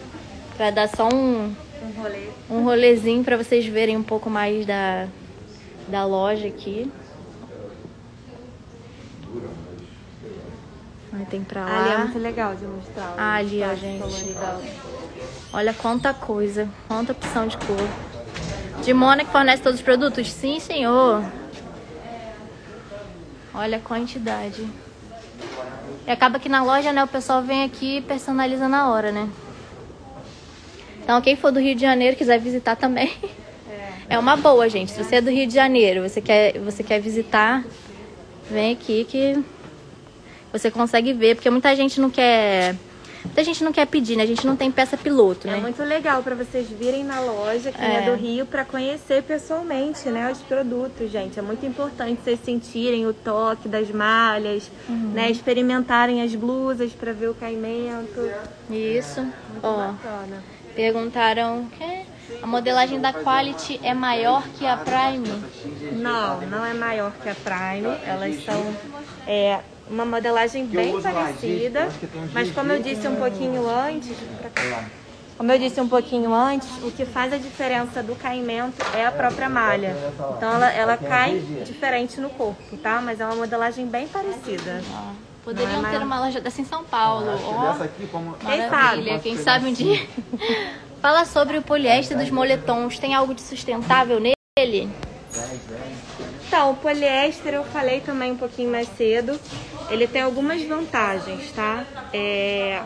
[0.57, 2.29] para dar só um um, rolê.
[2.49, 5.07] um rolezinho para vocês verem um pouco mais da,
[5.87, 6.91] da loja aqui.
[11.13, 11.83] Aí tem pra lá.
[11.83, 13.15] Ali é muito legal de mostrar.
[13.19, 14.03] Ah, ali, ó, gente.
[15.53, 17.89] Olha quanta coisa, quanta opção de cor.
[18.83, 20.33] De Mona que fornece todos os produtos?
[20.33, 21.23] Sim, senhor.
[23.53, 24.67] Olha a quantidade.
[26.07, 29.29] E acaba que na loja, né, o pessoal vem aqui e personaliza na hora, né?
[31.03, 33.13] Então, quem for do Rio de Janeiro quiser visitar também.
[34.07, 34.93] É, uma boa, gente.
[34.93, 37.65] Se você é do Rio de Janeiro, você quer, você quer visitar,
[38.51, 39.43] vem aqui que
[40.53, 42.77] você consegue ver, porque muita gente não quer
[43.25, 44.23] Muita gente não quer pedir, né?
[44.23, 45.57] A gente não tem peça piloto, né?
[45.57, 49.23] É muito legal para vocês virem na loja, quem é, é do Rio, para conhecer
[49.23, 51.39] pessoalmente, né, os produtos, gente.
[51.39, 55.13] É muito importante vocês sentirem o toque das malhas, uhum.
[55.15, 58.31] né, experimentarem as blusas para ver o caimento.
[58.71, 59.21] Isso.
[59.21, 60.43] Muito Ó, bacana.
[60.75, 62.05] Perguntaram que
[62.43, 65.29] a modelagem da Quality é maior que a Prime?
[65.93, 67.97] Não, não é maior que a Prime.
[68.05, 68.75] Elas são
[69.27, 69.61] é,
[69.91, 71.89] uma modelagem bem parecida,
[72.33, 74.17] mas como eu disse um pouquinho antes,
[75.37, 79.11] como eu disse um pouquinho antes, o que faz a diferença do caimento é a
[79.11, 79.97] própria malha.
[80.37, 83.01] Então ela, ela cai diferente no corpo, tá?
[83.01, 84.81] Mas é uma modelagem bem parecida.
[84.93, 85.13] Ah,
[85.45, 87.27] poderiam é ter uma loja dessa em São Paulo.
[87.35, 89.19] Oh, quem sabe?
[89.21, 90.07] Quem sabe um dia.
[91.03, 92.99] Fala sobre o poliéster dos moletons.
[92.99, 94.89] Tem algo de sustentável nele?
[96.47, 99.39] Então, o poliéster eu falei também um pouquinho mais cedo.
[99.91, 101.85] Ele tem algumas vantagens, tá?
[102.13, 102.83] É,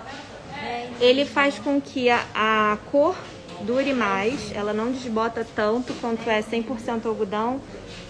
[1.00, 3.16] ele faz com que a, a cor
[3.60, 7.60] dure mais, ela não desbota tanto quanto é 100% algodão.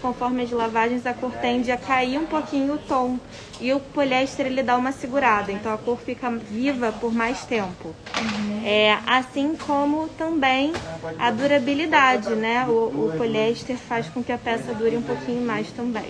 [0.00, 3.18] Conforme as lavagens, a cor tende a cair um pouquinho o tom.
[3.60, 7.88] E o poliéster ele dá uma segurada, então a cor fica viva por mais tempo.
[7.88, 8.62] Uhum.
[8.64, 10.72] É, assim como também
[11.18, 12.64] a durabilidade, né?
[12.68, 16.04] O, o poliéster faz com que a peça dure um pouquinho mais também.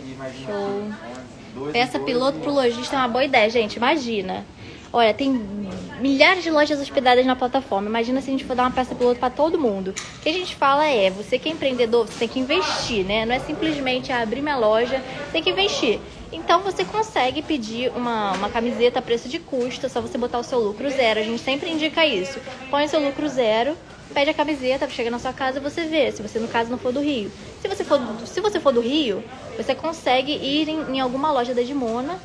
[0.44, 0.84] Show.
[1.72, 3.76] Peça piloto pro lojista é uma boa ideia, gente.
[3.76, 4.44] Imagina.
[4.90, 5.30] Olha, tem
[6.00, 7.88] milhares de lojas hospedadas na plataforma.
[7.88, 9.94] Imagina se a gente for dar uma peça piloto para todo mundo.
[10.16, 13.26] O que a gente fala é, você que é empreendedor, você tem que investir, né?
[13.26, 16.00] Não é simplesmente abrir minha loja, tem que investir.
[16.32, 20.38] Então você consegue pedir uma, uma camiseta a preço de custo, é só você botar
[20.38, 21.20] o seu lucro zero.
[21.20, 22.38] A gente sempre indica isso.
[22.70, 23.76] Põe o seu lucro zero,
[24.12, 26.92] pede a camiseta, chega na sua casa você vê, se você no caso não for
[26.92, 27.30] do Rio.
[27.60, 29.22] Se você for, se você for do Rio,
[29.56, 32.18] você consegue ir em, em alguma loja da Dimona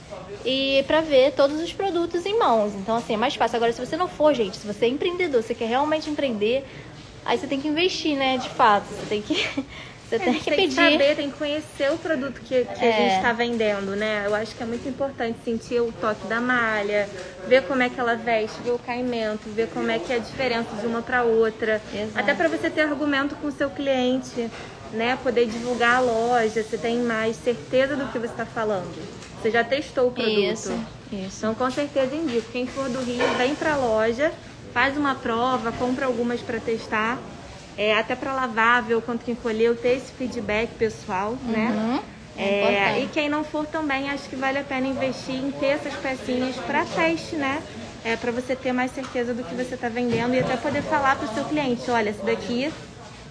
[0.45, 2.73] e para ver todos os produtos em mãos.
[2.75, 3.57] Então, assim, é mais fácil.
[3.57, 6.65] Agora, se você não for, gente, se você é empreendedor, você quer realmente empreender,
[7.25, 8.37] aí você tem que investir, né?
[8.37, 9.35] De fato, você tem que.
[10.13, 12.89] Você é, tem que tem que saber, tem que conhecer o produto que, que é.
[12.89, 14.23] a gente está vendendo, né?
[14.27, 17.09] Eu acho que é muito importante sentir o toque da malha,
[17.47, 20.19] ver como é que ela veste, ver o caimento, ver como é que é a
[20.19, 21.81] diferença de uma para outra.
[21.91, 22.19] Exato.
[22.19, 24.51] Até para você ter argumento com o seu cliente,
[24.91, 25.17] né?
[25.23, 28.93] Poder divulgar a loja, você tem mais certeza do que você está falando.
[29.41, 30.37] Você já testou o produto.
[30.37, 30.79] Isso,
[31.11, 31.37] isso.
[31.39, 32.51] Então, com certeza indico.
[32.51, 34.31] Quem for do Rio, vem pra loja,
[34.71, 37.17] faz uma prova, compra algumas para testar.
[37.77, 41.69] É, até para lavar, ver o quanto que encolheu, ter esse feedback pessoal, né?
[41.69, 41.93] uhum.
[41.93, 42.03] né?
[42.35, 45.93] É, e quem não for também, acho que vale a pena investir em ter essas
[45.93, 47.61] pecinhas para teste, né?
[48.03, 51.15] É, para você ter mais certeza do que você está vendendo e até poder falar
[51.15, 52.73] para o seu cliente, olha, esse daqui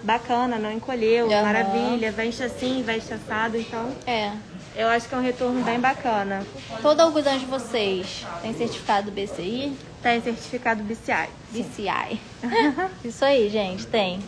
[0.03, 1.43] bacana, não encolheu, uhum.
[1.43, 3.91] maravilha, veste assim, veste assado, então.
[4.07, 4.33] É.
[4.75, 6.47] Eu acho que é um retorno bem bacana.
[6.81, 9.77] Todo algodão de vocês tem certificado BCI?
[10.03, 11.29] Tem certificado BCI.
[11.51, 12.21] BCI.
[13.05, 14.21] Isso aí, gente, tem.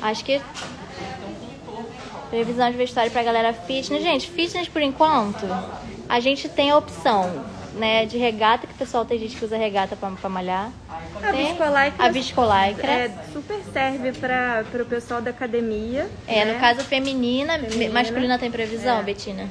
[0.00, 0.40] Acho que
[2.30, 4.02] previsão de vestuário pra galera fitness.
[4.02, 5.46] Gente, fitness por enquanto,
[6.08, 7.44] a gente tem a opção,
[7.74, 10.70] né, de regata, que o pessoal tem gente que usa regata pra, pra malhar.
[11.22, 12.90] A viscolaicra, a viscolaicra.
[12.92, 16.08] É, super serve para o pessoal da academia.
[16.26, 16.54] É, né?
[16.54, 19.02] no caso feminina, feminina, masculina tem previsão, é.
[19.02, 19.48] Betina?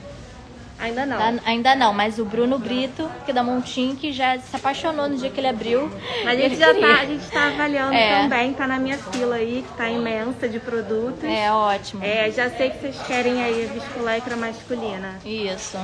[0.83, 1.39] Ainda não.
[1.45, 5.15] ainda não, mas o Bruno Brito, que é da Montim, que já se apaixonou no
[5.15, 5.89] dia que ele abriu.
[6.27, 8.21] A gente já tá, a gente tá avaliando é.
[8.21, 11.23] também, tá na minha fila aí, que tá imensa de produtos.
[11.23, 12.03] É, ótimo.
[12.03, 15.19] É, já sei que vocês querem aí a viscoletra masculina.
[15.23, 15.77] Isso.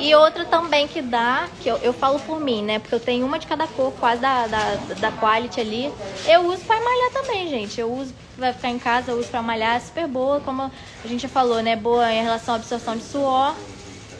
[0.00, 2.80] E outra também que dá, que eu, eu falo por mim, né?
[2.80, 5.92] Porque eu tenho uma de cada cor, quase da, da, da quality ali.
[6.26, 7.80] Eu uso pra malhar também, gente.
[7.80, 11.06] Eu uso vai ficar em casa, eu uso pra malhar, é super boa, como a
[11.06, 11.76] gente já falou, né?
[11.76, 13.54] Boa em relação à absorção de suor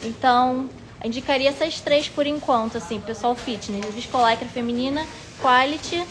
[0.03, 0.69] então,
[1.03, 5.05] indicaria essas três por enquanto, assim, pessoal fitness, viscolaicra feminina,
[5.41, 6.03] quality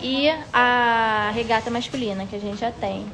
[0.00, 3.06] e a regata masculina, que a gente já tem.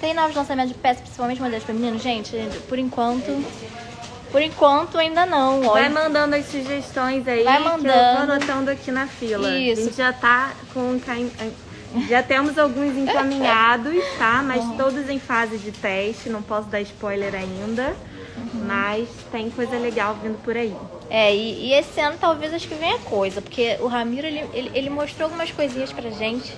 [0.00, 2.02] Tem novos lançamentos de peças, principalmente modelos femininos?
[2.02, 2.36] Gente,
[2.68, 3.44] por enquanto.
[4.30, 5.62] Por enquanto ainda não.
[5.62, 7.82] Vai mandando as sugestões aí Vai mandando.
[7.82, 9.56] que eu vou anotando aqui na fila.
[9.56, 9.80] Isso.
[9.80, 11.00] A gente já tá com.
[12.08, 14.42] Já temos alguns encaminhados, tá?
[14.44, 17.94] Mas todos em fase de teste, não posso dar spoiler ainda.
[18.36, 18.64] Uhum.
[18.66, 20.74] Mas tem coisa legal vindo por aí.
[21.08, 24.70] É, e, e, esse ano talvez acho que venha coisa, porque o Ramiro ele, ele,
[24.74, 26.52] ele, mostrou algumas coisinhas pra gente,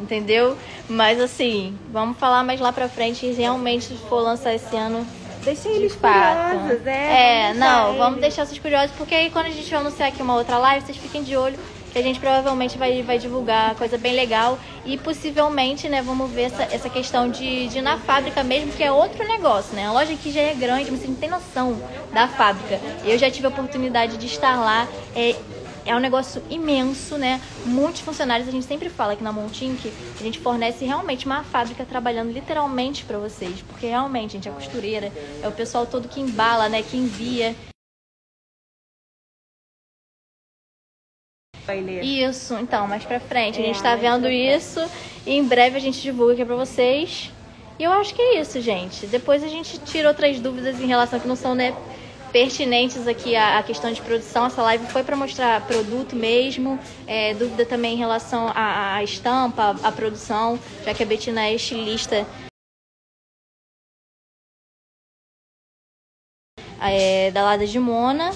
[0.00, 0.56] entendeu?
[0.88, 5.06] Mas assim, vamos falar mais lá pra frente e realmente se for lançar esse ano.
[5.44, 7.50] Deixa eles curiosos, é.
[7.50, 7.98] É, não, eles.
[7.98, 10.84] vamos deixar vocês curiosos, porque aí quando a gente vai anunciar aqui uma outra live,
[10.84, 11.58] vocês fiquem de olho
[11.90, 16.42] que a gente provavelmente vai, vai divulgar coisa bem legal e possivelmente, né, vamos ver
[16.42, 19.86] essa, essa questão de, de ir na fábrica mesmo, que é outro negócio, né?
[19.86, 21.80] A loja aqui já é grande, mas você não tem noção
[22.12, 22.80] da fábrica.
[23.04, 24.88] Eu já tive a oportunidade de estar lá.
[25.14, 25.34] É,
[25.84, 27.40] é um negócio imenso, né?
[27.64, 31.84] Muitos funcionários, a gente sempre fala que na Montink a gente fornece realmente uma fábrica
[31.84, 35.12] trabalhando literalmente para vocês, porque realmente, gente, a costureira
[35.42, 36.82] é o pessoal todo que embala, né?
[36.82, 37.54] Que envia.
[42.02, 43.60] Isso, então, mais pra frente.
[43.60, 44.80] A gente tá vendo isso
[45.26, 47.30] e em breve a gente divulga aqui pra vocês.
[47.78, 49.06] E eu acho que é isso, gente.
[49.06, 51.74] Depois a gente tira outras dúvidas em relação que não são, né,
[52.30, 54.46] pertinentes aqui à, questão de produção.
[54.46, 56.78] Essa live foi para mostrar produto mesmo.
[57.06, 61.54] É, dúvida também em relação à, à estampa, à produção, já que a Betina é
[61.54, 62.26] estilista.
[66.82, 68.32] É, da Lada de Mona.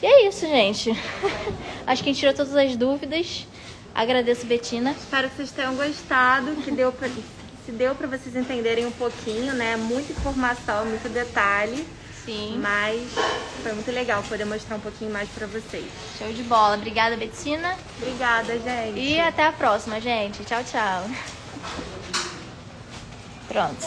[0.00, 0.90] E é isso, gente.
[1.88, 3.46] Acho que a gente tirou todas as dúvidas.
[3.94, 4.90] Agradeço, Betina.
[4.90, 9.54] Espero que vocês tenham gostado, que deu pra, se deu para vocês entenderem um pouquinho,
[9.54, 9.74] né?
[9.74, 11.88] Muita informação, muito detalhe.
[12.26, 12.58] Sim.
[12.60, 13.10] Mas
[13.62, 15.86] foi muito legal poder mostrar um pouquinho mais para vocês.
[16.18, 16.76] Show de bola.
[16.76, 17.74] Obrigada, Betina.
[17.96, 19.00] Obrigada, gente.
[19.00, 20.44] E até a próxima, gente.
[20.44, 21.10] Tchau, tchau.
[23.48, 23.86] Pronto.